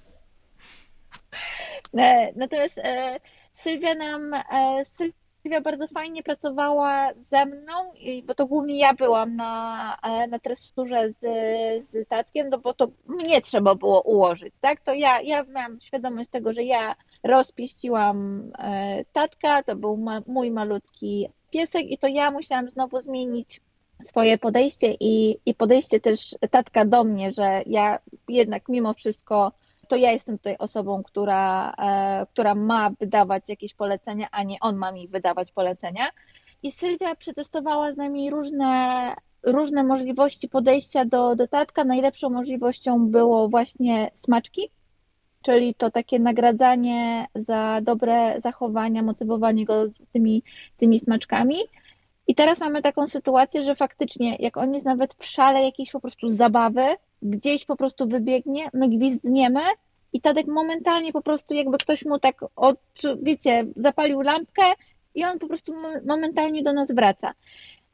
[1.97, 3.19] E, Natomiast e,
[3.51, 5.13] Sylwia nam, e, Sylwia
[5.63, 7.73] bardzo fajnie pracowała ze mną,
[8.23, 12.87] bo to głównie ja byłam na, e, na tresurze z, z Tatkiem, no bo to
[13.05, 14.81] mnie trzeba było ułożyć, tak?
[14.81, 20.51] To ja, ja miałam świadomość tego, że ja rozpieściłam e, Tatka, to był ma, mój
[20.51, 23.61] malutki piesek i to ja musiałam znowu zmienić
[24.03, 29.51] swoje podejście i, i podejście też Tatka do mnie, że ja jednak mimo wszystko
[29.93, 34.75] to ja jestem tutaj osobą, która, e, która ma wydawać jakieś polecenia, a nie on
[34.75, 36.09] ma mi wydawać polecenia.
[36.63, 39.13] I Sylwia przetestowała z nami różne,
[39.43, 41.45] różne możliwości podejścia do, do.
[41.85, 44.69] Najlepszą możliwością było właśnie smaczki,
[45.41, 50.43] czyli to takie nagradzanie za dobre zachowania, motywowanie go tymi,
[50.77, 51.57] tymi smaczkami.
[52.27, 55.99] I teraz mamy taką sytuację, że faktycznie, jak on jest nawet w szale jakiejś po
[55.99, 56.85] prostu zabawy,
[57.23, 59.61] gdzieś po prostu wybiegnie, my gwizdniemy
[60.13, 62.79] i Tadek momentalnie po prostu jakby ktoś mu tak od,
[63.21, 64.63] wiecie, zapalił lampkę
[65.15, 67.33] i on po prostu mo- momentalnie do nas wraca.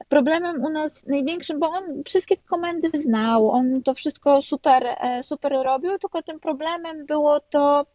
[0.09, 5.51] Problemem u nas największym, bo on wszystkie komendy znał, on to wszystko super, e, super
[5.51, 7.85] robił, tylko tym problemem było to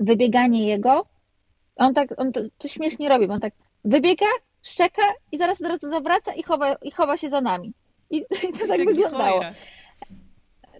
[0.00, 1.06] wybieganie jego.
[1.76, 3.54] On tak, on to, to śmiesznie robi, bo on tak
[3.84, 4.26] wybiega,
[4.62, 5.02] szczeka
[5.32, 7.72] i zaraz od razu zawraca i chowa, i chowa się za nami.
[8.10, 9.40] I, i to tak Jak wyglądało.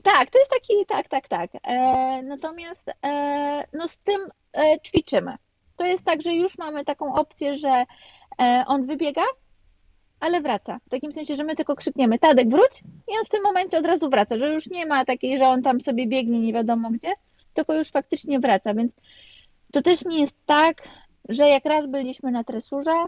[0.07, 1.50] Tak, to jest taki, tak, tak, tak.
[1.62, 4.20] E, natomiast e, no z tym
[4.52, 5.34] e, ćwiczymy.
[5.76, 7.84] To jest tak, że już mamy taką opcję, że
[8.40, 9.22] e, on wybiega,
[10.20, 10.78] ale wraca.
[10.86, 13.86] W takim sensie, że my tylko krzykniemy Tadek wróć i on w tym momencie od
[13.86, 17.12] razu wraca, że już nie ma takiej, że on tam sobie biegnie nie wiadomo gdzie,
[17.54, 18.92] tylko już faktycznie wraca, więc
[19.72, 20.82] to też nie jest tak,
[21.28, 23.04] że jak raz byliśmy na tresurze,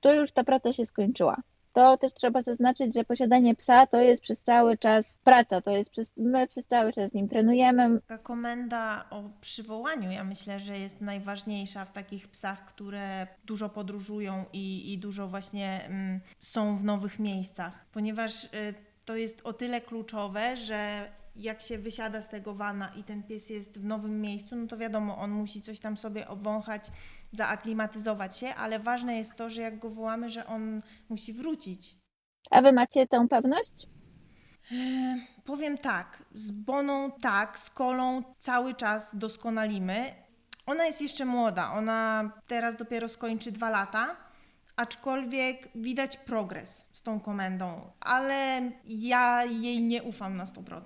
[0.00, 1.36] to już ta praca się skończyła.
[1.76, 5.90] To też trzeba zaznaczyć, że posiadanie psa to jest przez cały czas praca, to jest
[5.90, 8.00] przez, my przez cały czas z nim trenujemy.
[8.00, 14.44] Taka komenda o przywołaniu, ja myślę, że jest najważniejsza w takich psach, które dużo podróżują
[14.52, 18.48] i, i dużo właśnie mm, są w nowych miejscach, ponieważ y,
[19.04, 21.08] to jest o tyle kluczowe, że
[21.38, 24.76] jak się wysiada z tego wana i ten pies jest w nowym miejscu, no to
[24.76, 26.90] wiadomo, on musi coś tam sobie obwąchać,
[27.32, 31.96] zaaklimatyzować się, ale ważne jest to, że jak go wołamy, że on musi wrócić.
[32.50, 33.86] A wy macie tę pewność?
[34.72, 40.12] E, Powiem tak, z Boną tak, z Kolą cały czas doskonalimy.
[40.66, 44.16] Ona jest jeszcze młoda, ona teraz dopiero skończy dwa lata,
[44.76, 50.80] aczkolwiek widać progres z tą komendą, ale ja jej nie ufam na 100%.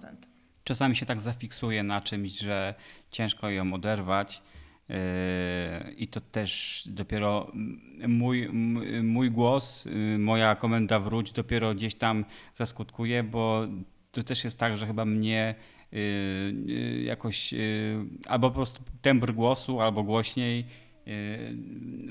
[0.64, 2.74] Czasami się tak zafiksuje na czymś, że
[3.10, 4.42] ciężko ją oderwać.
[4.90, 7.52] Yy, I to też dopiero
[8.08, 8.48] mój,
[9.02, 12.24] mój głos, yy, moja komenda wróć dopiero gdzieś tam
[12.54, 13.66] zaskutkuje, bo
[14.12, 15.54] to też jest tak, że chyba mnie
[15.92, 17.54] yy, jakoś
[18.28, 20.66] albo po prostu tembr głosu, albo głośniej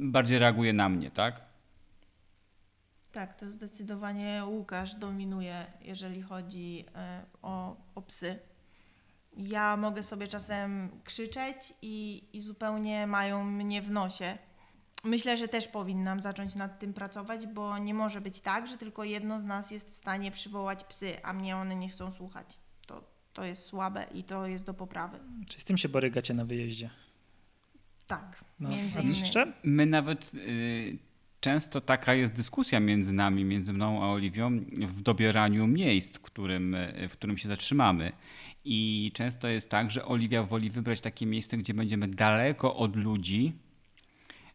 [0.02, 1.50] bardziej reaguje na mnie, tak?
[3.12, 8.40] Tak, to zdecydowanie Łukasz dominuje, jeżeli chodzi e, o, o psy.
[9.38, 14.38] Ja mogę sobie czasem krzyczeć i, i zupełnie mają mnie w nosie.
[15.04, 19.04] Myślę, że też powinnam zacząć nad tym pracować, bo nie może być tak, że tylko
[19.04, 22.58] jedno z nas jest w stanie przywołać psy, a mnie one nie chcą słuchać.
[22.88, 23.04] To,
[23.34, 25.20] to jest słabe i to jest do poprawy.
[25.50, 26.90] Czy z tym się borykacie na wyjeździe?
[28.08, 29.54] Tak, No, między a coś jeszcze?
[29.64, 30.98] My nawet y,
[31.40, 37.10] często taka jest dyskusja między nami, między mną a Oliwią w dobieraniu miejsc, którym, y,
[37.10, 38.12] w którym się zatrzymamy.
[38.72, 43.54] I często jest tak, że Oliwia woli wybrać takie miejsce, gdzie będziemy daleko od ludzi,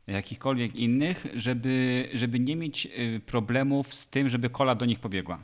[0.06, 5.38] jakichkolwiek innych, żeby, żeby nie mieć y, problemów z tym, żeby kola do nich pobiegła.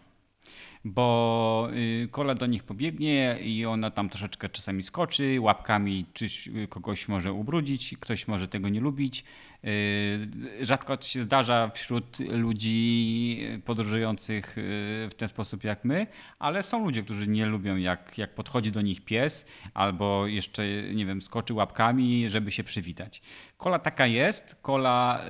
[0.84, 1.68] Bo
[2.04, 7.08] y, kola do nich pobiegnie i ona tam troszeczkę czasami skoczy, łapkami czyś y, kogoś
[7.08, 9.24] może ubrudzić, ktoś może tego nie lubić.
[9.64, 14.62] Y, rzadko to się zdarza wśród ludzi podróżujących y,
[15.10, 16.06] w ten sposób jak my,
[16.38, 20.62] ale są ludzie, którzy nie lubią, jak, jak podchodzi do nich pies albo jeszcze,
[20.94, 23.22] nie wiem, skoczy łapkami, żeby się przywitać.
[23.56, 24.56] Kola taka jest.
[24.62, 25.24] Kola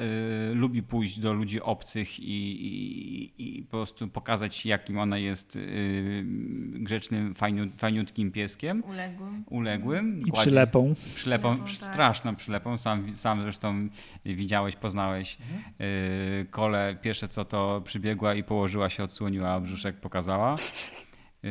[0.51, 5.57] y, lubi pójść do ludzi obcych i, i, i, po prostu pokazać, jakim ona jest
[5.57, 6.25] y,
[6.73, 7.35] grzecznym,
[7.77, 8.83] fajniutkim pieskiem.
[8.85, 9.45] Uległym.
[9.47, 10.23] Uległym.
[10.27, 10.95] I przylepą.
[11.15, 11.93] Przylepą, przylepą tak.
[11.93, 12.79] straszną przylepą.
[12.79, 13.89] Sam, sam zresztą
[14.25, 15.75] widziałeś, poznałeś mhm.
[15.81, 16.97] y, Kole.
[17.03, 20.55] Pierwsze co to przybiegła i położyła się, odsłoniła brzuszek, pokazała.
[21.43, 21.51] Yy,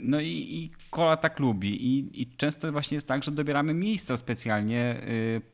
[0.10, 4.16] no i, i kola tak lubi I, i często właśnie jest tak, że dobieramy miejsca
[4.16, 5.00] specjalnie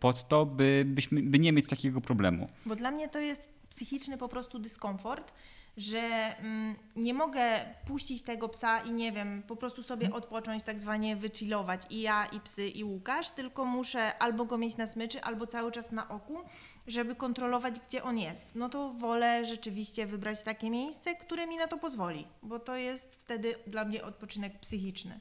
[0.01, 2.47] pod to, by, byśmy, by nie mieć takiego problemu.
[2.67, 5.33] Bo dla mnie to jest psychiczny po prostu dyskomfort,
[5.77, 5.99] że
[6.39, 10.23] mm, nie mogę puścić tego psa i nie wiem, po prostu sobie mhm.
[10.23, 14.77] odpocząć, tak zwanie wychillować i ja, i psy, i Łukasz, tylko muszę albo go mieć
[14.77, 16.39] na smyczy, albo cały czas na oku,
[16.87, 18.55] żeby kontrolować, gdzie on jest.
[18.55, 23.15] No to wolę rzeczywiście wybrać takie miejsce, które mi na to pozwoli, bo to jest
[23.15, 25.21] wtedy dla mnie odpoczynek psychiczny.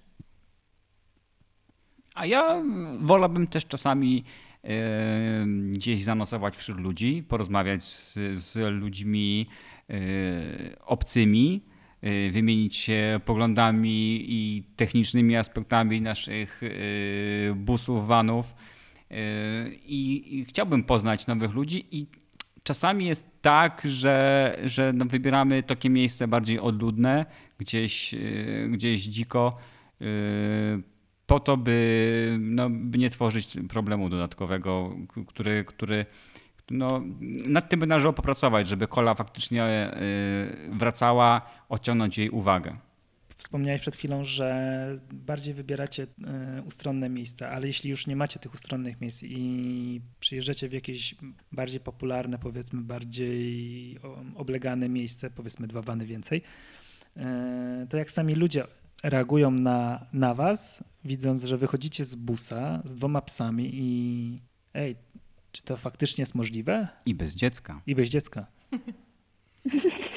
[2.15, 2.63] A ja
[2.99, 4.23] wolałbym też czasami
[5.71, 9.47] gdzieś zanocować wśród ludzi, porozmawiać z, z ludźmi
[10.85, 11.61] obcymi,
[12.01, 18.55] e, wymienić się poglądami i technicznymi aspektami naszych e, busów, vanów.
[19.85, 22.07] I, i chciałbym poznać nowych ludzi i
[22.63, 27.25] czasami jest tak, że, że no wybieramy takie miejsce bardziej odludne,
[27.59, 28.15] gdzieś,
[28.69, 29.57] gdzieś dziko
[31.27, 34.95] po to, by, no, by nie tworzyć problemu dodatkowego,
[35.27, 36.05] który, który
[36.71, 36.87] no,
[37.47, 39.97] nad tym by należało popracować, żeby kola faktycznie e,
[40.71, 42.73] wracała, odciągnąć jej uwagę.
[43.37, 48.53] Wspomniałeś przed chwilą, że bardziej wybieracie e, ustronne miejsca, ale jeśli już nie macie tych
[48.53, 51.15] ustronnych miejsc i przyjeżdżacie w jakieś
[51.51, 53.99] bardziej popularne, powiedzmy bardziej
[54.35, 56.41] oblegane miejsce, powiedzmy dwa wany więcej,
[57.17, 58.63] e, to jak sami ludzie
[59.03, 64.41] reagują na, na was, widząc, że wychodzicie z busa z dwoma psami i
[64.73, 64.95] ej,
[65.53, 66.87] czy to faktycznie jest możliwe?
[67.05, 67.81] I bez dziecka.
[67.87, 68.45] I bez dziecka.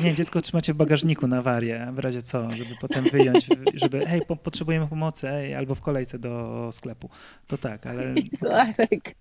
[0.05, 4.23] Nie, dziecko trzymacie w bagażniku na warię, w razie co, żeby potem wyjąć, żeby hej,
[4.23, 7.11] po, potrzebujemy pomocy, ej, albo w kolejce do sklepu.
[7.47, 8.15] To tak, ale...
[8.39, 9.15] Sławek.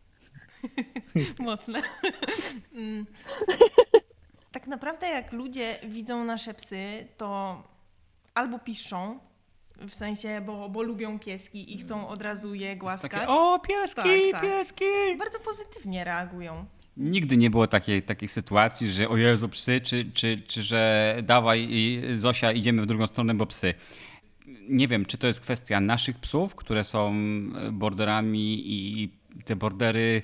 [1.39, 1.81] Mocne.
[2.73, 3.05] Mm.
[4.51, 7.63] Tak naprawdę jak ludzie widzą nasze psy, to
[8.33, 9.19] albo piszczą,
[9.87, 13.11] w sensie, bo, bo lubią pieski i chcą od razu je głaskać.
[13.11, 14.41] Takie, o, pieski, tak, tak.
[14.41, 14.85] pieski!
[15.19, 16.65] Bardzo pozytywnie reagują.
[16.97, 21.69] Nigdy nie było takiej, takiej sytuacji, że o Jezu, psy, czy, czy, czy że dawaj
[22.13, 23.73] Zosia, idziemy w drugą stronę, bo psy.
[24.69, 27.15] Nie wiem, czy to jest kwestia naszych psów, które są
[27.71, 29.09] borderami i
[29.45, 30.21] te bordery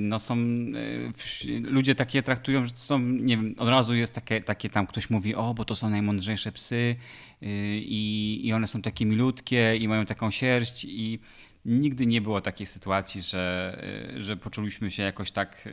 [0.00, 4.70] no są, y, ludzie takie traktują, że są, nie wiem, od razu jest takie, takie
[4.70, 6.96] tam ktoś mówi, o, bo to są najmądrzejsze psy
[7.42, 7.46] y,
[7.76, 11.18] i, i one są takie milutkie i mają taką sierść i
[11.64, 13.76] nigdy nie było takiej sytuacji, że,
[14.16, 15.68] że poczuliśmy się jakoś tak,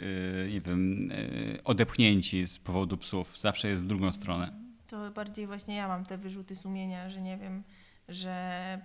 [0.51, 1.11] nie wiem,
[1.63, 3.39] odepchnięci z powodu psów.
[3.39, 4.53] Zawsze jest w drugą stronę.
[4.87, 7.63] To bardziej właśnie ja mam te wyrzuty sumienia, że nie wiem,
[8.07, 8.81] że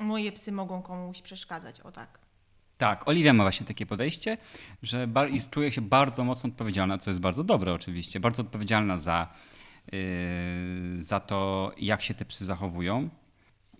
[0.00, 2.21] moje psy mogą komuś przeszkadzać, o tak.
[2.82, 4.38] Tak, Oliwia ma właśnie takie podejście,
[4.82, 5.08] że
[5.50, 9.28] czuje się bardzo mocno odpowiedzialna, co jest bardzo dobre oczywiście, bardzo odpowiedzialna za,
[9.92, 13.08] yy, za to, jak się te psy zachowują.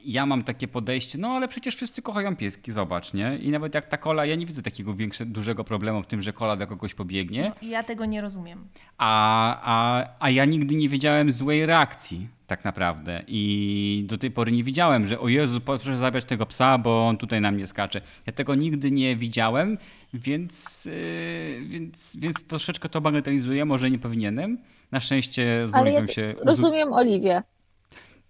[0.05, 3.36] Ja mam takie podejście, no ale przecież wszyscy kochają pieski, zobacz, nie?
[3.36, 6.32] I nawet jak ta kola, ja nie widzę takiego większego, dużego problemu w tym, że
[6.32, 7.53] kola do kogoś pobiegnie.
[7.62, 8.66] No, ja tego nie rozumiem.
[8.98, 13.22] A, a, a ja nigdy nie wiedziałem złej reakcji tak naprawdę.
[13.26, 17.16] I do tej pory nie widziałem, że o Jezu, proszę zabrać tego psa, bo on
[17.16, 18.00] tutaj na mnie skacze.
[18.26, 19.78] Ja tego nigdy nie widziałem,
[20.14, 24.59] więc, yy, więc, więc troszeczkę to bagatelizuję, może nie powinienem.
[24.90, 26.34] Na szczęście z Oliwią ja się...
[26.46, 27.42] Rozumiem Oliwię.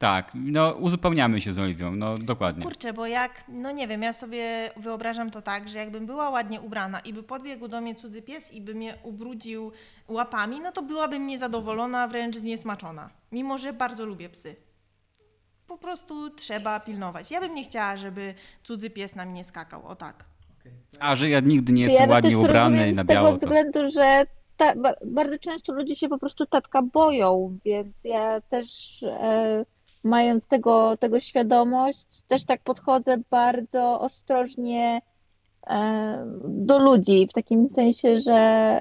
[0.03, 2.63] Tak, no uzupełniamy się z Oliwią, no dokładnie.
[2.63, 6.61] Kurczę, bo jak, no nie wiem, ja sobie wyobrażam to tak, że jakbym była ładnie
[6.61, 9.73] ubrana i by podbiegł do mnie cudzy pies i by mnie ubrudził
[10.09, 13.11] łapami, no to byłabym niezadowolona, wręcz zniesmaczona.
[13.33, 14.57] Mimo, że bardzo lubię psy.
[15.67, 17.31] Po prostu trzeba pilnować.
[17.31, 20.25] Ja bym nie chciała, żeby cudzy pies na mnie skakał, o tak.
[21.01, 23.37] A że ja nigdy nie jestem ja ładnie ubrany i na biało.
[23.37, 24.25] Z tego względu, że
[24.57, 24.73] ta,
[25.05, 29.03] bardzo często ludzie się po prostu tatka boją, więc ja też...
[29.03, 29.65] E,
[30.05, 35.03] mając tego, tego świadomość, też tak podchodzę bardzo ostrożnie
[35.67, 38.81] e, do ludzi, w takim sensie, że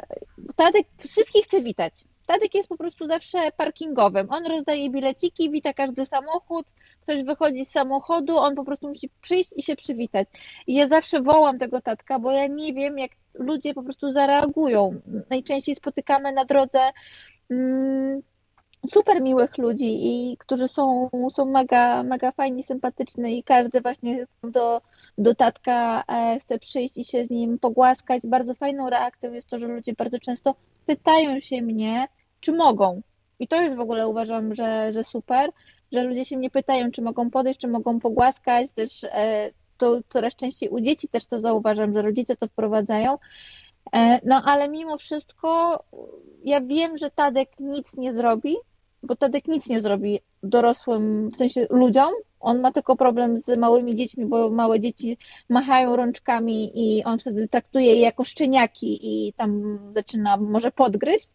[0.55, 1.93] Tadek wszystkich chce witać.
[2.25, 4.27] Tadek jest po prostu zawsze parkingowym.
[4.29, 6.65] On rozdaje bileciki, wita każdy samochód,
[7.01, 10.27] ktoś wychodzi z samochodu, on po prostu musi przyjść i się przywitać.
[10.67, 15.01] I ja zawsze wołam tego tatka, bo ja nie wiem, jak ludzie po prostu zareagują.
[15.29, 16.79] Najczęściej spotykamy na drodze
[17.49, 18.21] mm,
[18.89, 24.81] super miłych ludzi i którzy są, są mega, mega fajni, sympatyczni i każdy właśnie do,
[25.17, 28.27] do tatka e, chce przyjść i się z nim pogłaskać.
[28.27, 30.55] Bardzo fajną reakcją jest to, że ludzie bardzo często
[30.85, 32.07] pytają się mnie,
[32.39, 33.01] czy mogą.
[33.39, 35.49] I to jest w ogóle uważam, że, że super,
[35.91, 38.71] że ludzie się mnie pytają, czy mogą podejść, czy mogą pogłaskać.
[38.71, 43.17] Też e, to coraz częściej u dzieci też to zauważam, że rodzice to wprowadzają.
[43.95, 45.79] E, no ale mimo wszystko
[46.43, 48.55] ja wiem, że Tadek nic nie zrobi,
[49.03, 52.13] bo Tadek nic nie zrobi dorosłym, w sensie ludziom.
[52.39, 55.17] On ma tylko problem z małymi dziećmi, bo małe dzieci
[55.49, 61.29] machają rączkami i on wtedy traktuje je jako szczeniaki i tam zaczyna może podgryźć.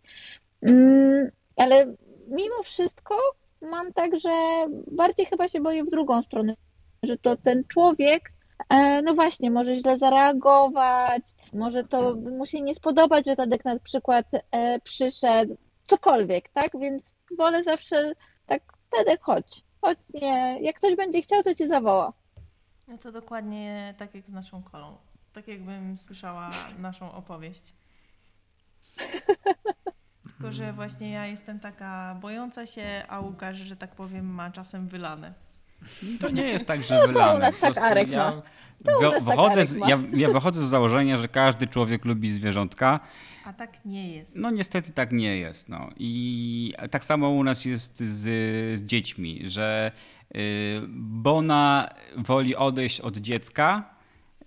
[0.62, 1.94] Mm, ale
[2.28, 3.14] mimo wszystko
[3.62, 4.30] mam tak, że
[4.90, 6.54] bardziej chyba się boję w drugą stronę,
[7.02, 8.32] że to ten człowiek,
[8.68, 13.78] e, no właśnie, może źle zareagować, może to mu się nie spodobać, że Tadek na
[13.78, 15.56] przykład e, przyszedł,
[15.86, 16.70] cokolwiek, tak?
[16.80, 18.12] Więc wolę zawsze
[18.46, 22.12] tak, Tadek, chodź, chodź, nie, jak ktoś będzie chciał, to cię zawoła.
[22.88, 24.96] No to dokładnie tak jak z naszą kolą.
[25.32, 27.62] Tak jakbym słyszała naszą opowieść.
[30.28, 34.88] Tylko, że właśnie ja jestem taka bojąca się, a Łukasz, że tak powiem, ma czasem
[34.88, 35.34] wylane.
[36.20, 37.34] To nie jest tak, że wylane.
[37.34, 38.42] u nas tak Arek ja, ma.
[38.84, 39.88] To u wy- nas tak wychodzę Arek z, ma.
[39.90, 43.00] ja, ja wychodzę z założenia, że każdy człowiek lubi zwierzątka.
[43.46, 44.36] A tak nie jest.
[44.36, 45.68] No niestety tak nie jest.
[45.68, 45.90] No.
[45.98, 48.22] I tak samo u nas jest z,
[48.78, 49.92] z dziećmi, że
[50.36, 53.94] y, Bona woli odejść od dziecka,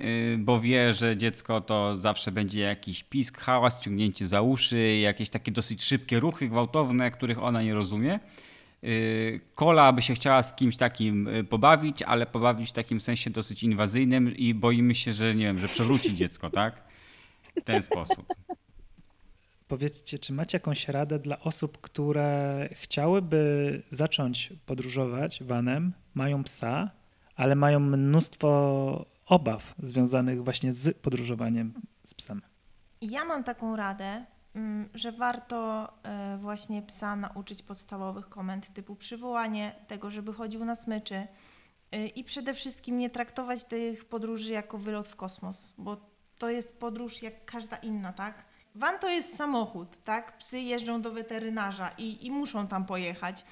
[0.01, 5.29] y, bo wie, że dziecko to zawsze będzie jakiś pisk, hałas, ciągnięcie za uszy, jakieś
[5.29, 8.19] takie dosyć szybkie ruchy gwałtowne, których ona nie rozumie.
[8.83, 13.63] Y, Kola by się chciała z kimś takim pobawić, ale pobawić w takim sensie dosyć
[13.63, 16.83] inwazyjnym i boimy się, że nie wiem, że przewróci dziecko, tak?
[17.43, 18.25] W ten sposób.
[19.69, 26.91] Powiedzcie, czy macie jakąś radę dla osób, które chciałyby zacząć podróżować vanem, mają psa,
[27.35, 31.73] ale mają mnóstwo obaw związanych właśnie z podróżowaniem
[32.05, 32.41] z psem?
[33.01, 39.75] Ja mam taką radę, mm, że warto e, właśnie psa nauczyć podstawowych komend typu przywołanie,
[39.87, 41.27] tego, żeby chodził na smyczy
[41.95, 45.97] y, i przede wszystkim nie traktować tych podróży jako wylot w kosmos, bo
[46.37, 48.48] to jest podróż jak każda inna, tak?
[48.75, 50.37] Van to jest samochód, tak?
[50.37, 53.43] Psy jeżdżą do weterynarza i, i muszą tam pojechać.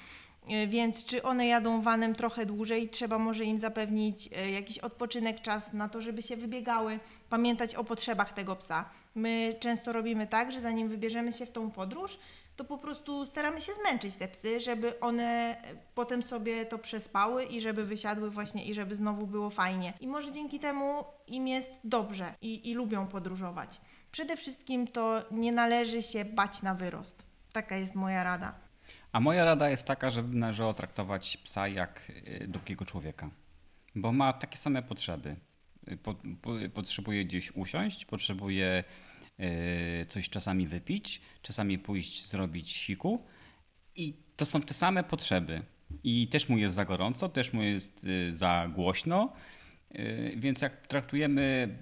[0.50, 5.40] Y, Więc czy one jadą vanem trochę dłużej, trzeba może im zapewnić y, jakiś odpoczynek,
[5.40, 7.00] czas na to, żeby się wybiegały,
[7.30, 8.84] pamiętać o potrzebach tego psa.
[9.14, 12.18] My często robimy tak, że zanim wybierzemy się w tą podróż,
[12.56, 17.44] to po prostu staramy się zmęczyć te psy, żeby one y, potem sobie to przespały
[17.44, 19.92] i żeby wysiadły właśnie i żeby znowu było fajnie.
[20.00, 23.80] I może dzięki temu im jest dobrze i, i lubią podróżować.
[24.12, 27.22] Przede wszystkim to nie należy się bać na wyrost.
[27.52, 28.54] Taka jest moja rada.
[29.12, 33.30] A moja rada jest taka, żeby należało traktować psa jak y, drugiego człowieka,
[33.94, 35.36] bo ma takie same potrzeby.
[35.92, 38.84] Y, Po, po, potrzebuje gdzieś usiąść, potrzebuje
[39.40, 43.26] y, coś czasami wypić, czasami pójść zrobić siku
[43.96, 45.62] i to są te same potrzeby.
[46.04, 49.32] I też mu jest za gorąco, też mu jest za głośno.
[49.94, 51.78] Y, Więc jak traktujemy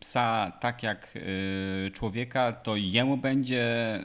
[0.00, 3.96] psa tak jak y, człowieka, to jemu będzie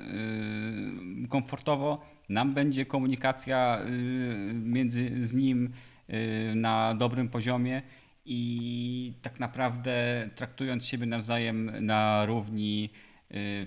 [1.25, 3.79] y, komfortowo, nam będzie komunikacja
[4.53, 5.73] między z nim
[6.55, 7.81] na dobrym poziomie
[8.25, 12.89] i tak naprawdę traktując siebie nawzajem na równi,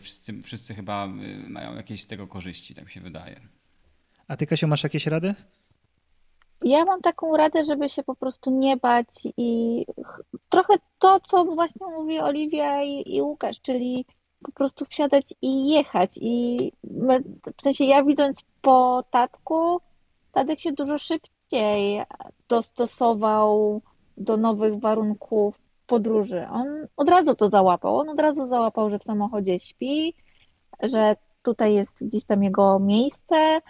[0.00, 1.06] wszyscy, wszyscy chyba
[1.48, 3.40] mają jakieś z tego korzyści, tak mi się wydaje.
[4.28, 5.34] A ty, Kasiu, masz jakieś rady?
[6.68, 11.44] Ja mam taką radę, żeby się po prostu nie bać i ch- trochę to, co
[11.44, 14.06] właśnie mówi Oliwia i, i Łukasz, czyli
[14.44, 16.10] po prostu wsiadać i jechać.
[16.20, 17.22] I my,
[17.56, 19.80] w sensie ja widząc po tatku,
[20.32, 22.02] Tadek się dużo szybciej
[22.48, 23.82] dostosował
[24.16, 26.46] do nowych warunków podróży.
[26.50, 26.66] On
[26.96, 27.96] od razu to załapał.
[27.96, 30.14] On od razu załapał, że w samochodzie śpi,
[30.82, 33.60] że tutaj jest gdzieś tam jego miejsce.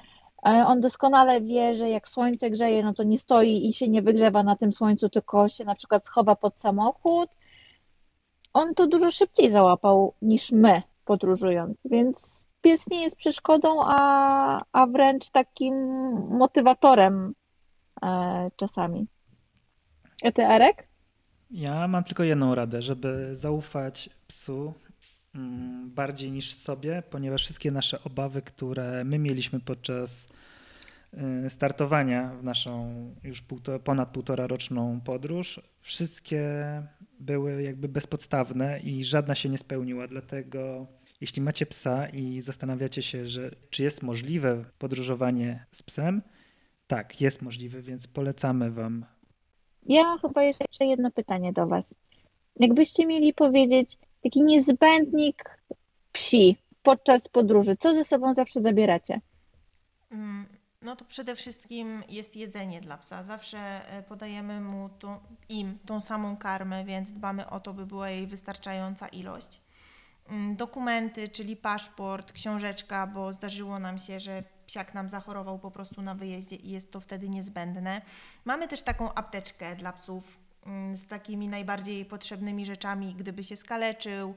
[0.47, 4.03] E, On doskonale wie, że jak słońce grzeje, no to nie stoi i się nie
[4.03, 7.31] wygrzewa na tym słońcu, tylko się na przykład schowa pod samochód.
[8.53, 14.87] On to dużo szybciej załapał niż my podróżując, więc pies nie jest przeszkodą, a, a
[14.87, 15.75] wręcz takim
[16.31, 17.35] motywatorem
[18.03, 19.07] e, czasami.
[20.25, 20.89] A ty, Arek?
[21.51, 24.75] Ja mam tylko jedną radę, żeby zaufać psu
[25.85, 30.29] bardziej niż sobie, ponieważ wszystkie nasze obawy, które my mieliśmy podczas
[31.47, 36.43] y, startowania w naszą już półto, ponad półtora roczną podróż, wszystkie
[37.21, 40.07] były jakby bezpodstawne i żadna się nie spełniła.
[40.07, 40.87] Dlatego
[41.21, 46.23] jeśli macie psa i zastanawiacie się, że czy jest możliwe podróżowanie z psem,
[46.87, 49.05] tak, jest możliwe, więc polecamy Wam.
[49.87, 51.95] Ja chyba jeszcze jedno pytanie do Was.
[52.57, 55.59] Jakbyście mieli powiedzieć taki niezbędnik
[56.13, 59.21] psi podczas podróży, co ze sobą zawsze zabieracie?
[60.11, 60.47] Mm,
[60.83, 63.23] No to przede wszystkim jest jedzenie dla psa.
[63.23, 68.11] Zawsze e, podajemy mu tą, im tą samą karmę, więc dbamy o to, by była
[68.11, 69.61] jej wystarczająca ilość.
[70.29, 76.03] Mm, Dokumenty, czyli paszport, książeczka, bo zdarzyło nam się, że psiak nam zachorował po prostu
[76.03, 78.03] na wyjeździe i jest to wtedy niezbędne.
[78.45, 80.39] Mamy też taką apteczkę dla psów
[80.95, 84.35] z takimi najbardziej potrzebnymi rzeczami, gdyby się skaleczył,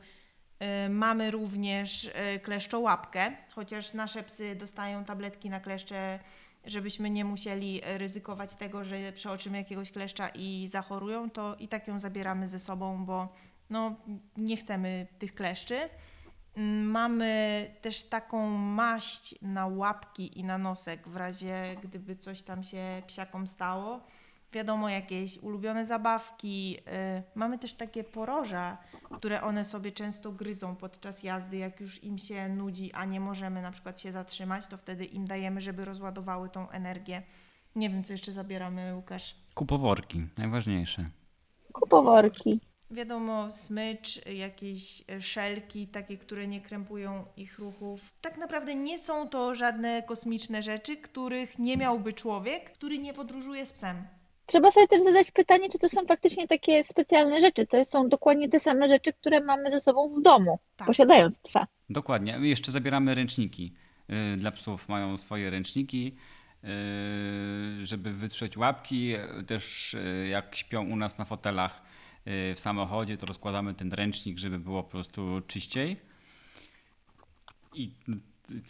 [0.62, 6.20] Y, Mamy również y, kleszczołapkę, chociaż nasze psy dostają tabletki na kleszcze,
[6.66, 12.00] żebyśmy nie musieli ryzykować tego, że przeoczymy jakiegoś kleszcza i zachorują, to i tak ją
[12.00, 13.30] zabieramy ze sobą, bo
[13.70, 13.96] no,
[14.38, 15.90] nie chcemy tych kleszczy.
[16.58, 22.64] Mm, Mamy też taką maść na łapki i na nosek w razie gdyby coś tam
[22.64, 24.00] się psiakom stało.
[24.54, 26.78] Wiadomo, jakieś ulubione zabawki.
[27.18, 28.78] y, Mamy też takie poroża,
[29.12, 33.62] które one sobie często gryzą podczas jazdy, jak już im się nudzi, a nie możemy
[33.62, 37.22] na przykład się zatrzymać, to wtedy im dajemy, żeby rozładowały tą energię.
[37.76, 39.36] Nie wiem, co jeszcze zabieramy, Łukasz.
[39.56, 41.10] Kupoworki, najważniejsze.
[41.74, 42.60] Kupoworki.
[42.92, 48.14] Wiadomo, smycz, jakieś e, szelki, takie, które nie krępują ich ruchów.
[48.22, 53.66] Tak naprawdę nie są to żadne kosmiczne rzeczy, których nie miałby człowiek, który nie podróżuje
[53.66, 54.08] z psem.
[54.46, 57.68] Trzeba sobie też zadać pytanie, czy to są faktycznie takie specjalne rzeczy.
[57.68, 60.88] To są dokładnie te same rzeczy, które mamy ze sobą w domu, Tak.
[60.88, 61.68] posiadając psa.
[61.90, 62.40] Dokładnie.
[62.42, 63.74] Jeszcze zabieramy ręczniki.
[64.34, 66.16] Y, Dla psów mają swoje ręczniki,
[66.64, 66.68] y,
[67.88, 69.14] żeby wytrzeć łapki.
[69.48, 71.82] Też y, jak śpią u nas na fotelach
[72.26, 75.98] w samochodzie, to rozkładamy ten ręcznik, żeby było po prostu czyściej.
[77.74, 77.92] I,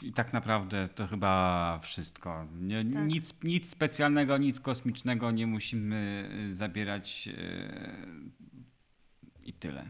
[0.01, 2.45] i tak naprawdę to chyba wszystko.
[2.59, 3.07] Nie, Tak.
[3.07, 7.33] nic, nic specjalnego, nic kosmicznego nie musimy y, zabierać y,
[9.43, 9.83] i tyle.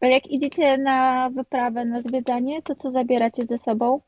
[0.00, 4.00] A jak idziecie na wyprawę, na zwiedzanie, to co zabieracie ze sobą?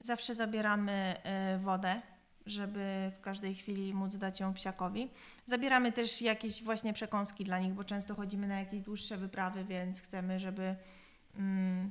[0.00, 1.14] Zawsze zabieramy
[1.56, 2.02] y, wodę,
[2.46, 5.08] żeby w każdej chwili móc dać ją psiakowi.
[5.46, 10.00] Zabieramy też jakieś właśnie przekąski dla nich, bo często chodzimy na jakieś dłuższe wyprawy, więc
[10.00, 10.74] chcemy, żeby
[11.38, 11.90] mm,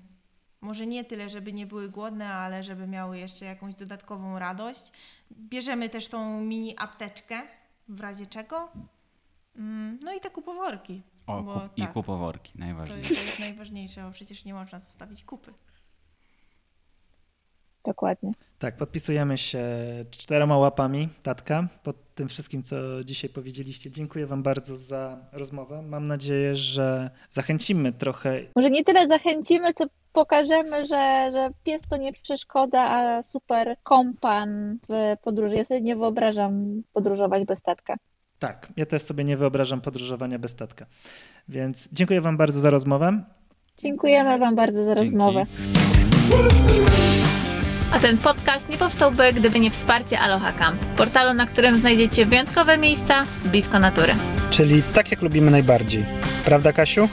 [0.61, 4.91] może nie tyle, żeby nie były głodne, ale żeby miały jeszcze jakąś dodatkową radość.
[5.31, 7.41] Bierzemy też tą mini apteczkę,
[7.87, 8.69] w razie czego.
[9.55, 11.01] Mm, no i te kupoworki.
[11.27, 11.93] O, Bo kup, I tak.
[11.93, 13.09] kupoworki, To, najważniejsze.
[13.15, 15.53] to jest najważniejsze, bo przecież nie można zostawić kupy.
[17.85, 18.31] Dokładnie.
[18.59, 19.65] Tak, podpisujemy się
[20.11, 23.91] czterema łapami, tatka, pod tym wszystkim, co dzisiaj powiedzieliście.
[23.91, 25.81] Dziękuję Wam bardzo za rozmowę.
[25.81, 31.97] Mam nadzieję, że zachęcimy trochę Może nie tyle zachęcimy, co pokażemy, że, że pies to
[31.97, 35.55] nie przeszkoda, a super kompan w podróży.
[35.55, 37.95] Ja sobie nie wyobrażam podróżować bez tatka.
[38.39, 40.85] Tak, ja też sobie nie wyobrażam podróżowania bez statka.
[41.49, 43.23] Więc dziękuję Wam bardzo za rozmowę.
[43.77, 45.03] Dziękujemy Wam bardzo za Dzięki.
[45.03, 45.43] rozmowę.
[47.95, 52.77] A ten podcast nie powstałby, gdyby nie wsparcie Aloha Camp, portalu, na którym znajdziecie wyjątkowe
[52.77, 54.13] miejsca blisko natury.
[54.49, 56.05] Czyli tak jak lubimy najbardziej.
[56.45, 57.07] Prawda, Kasiu?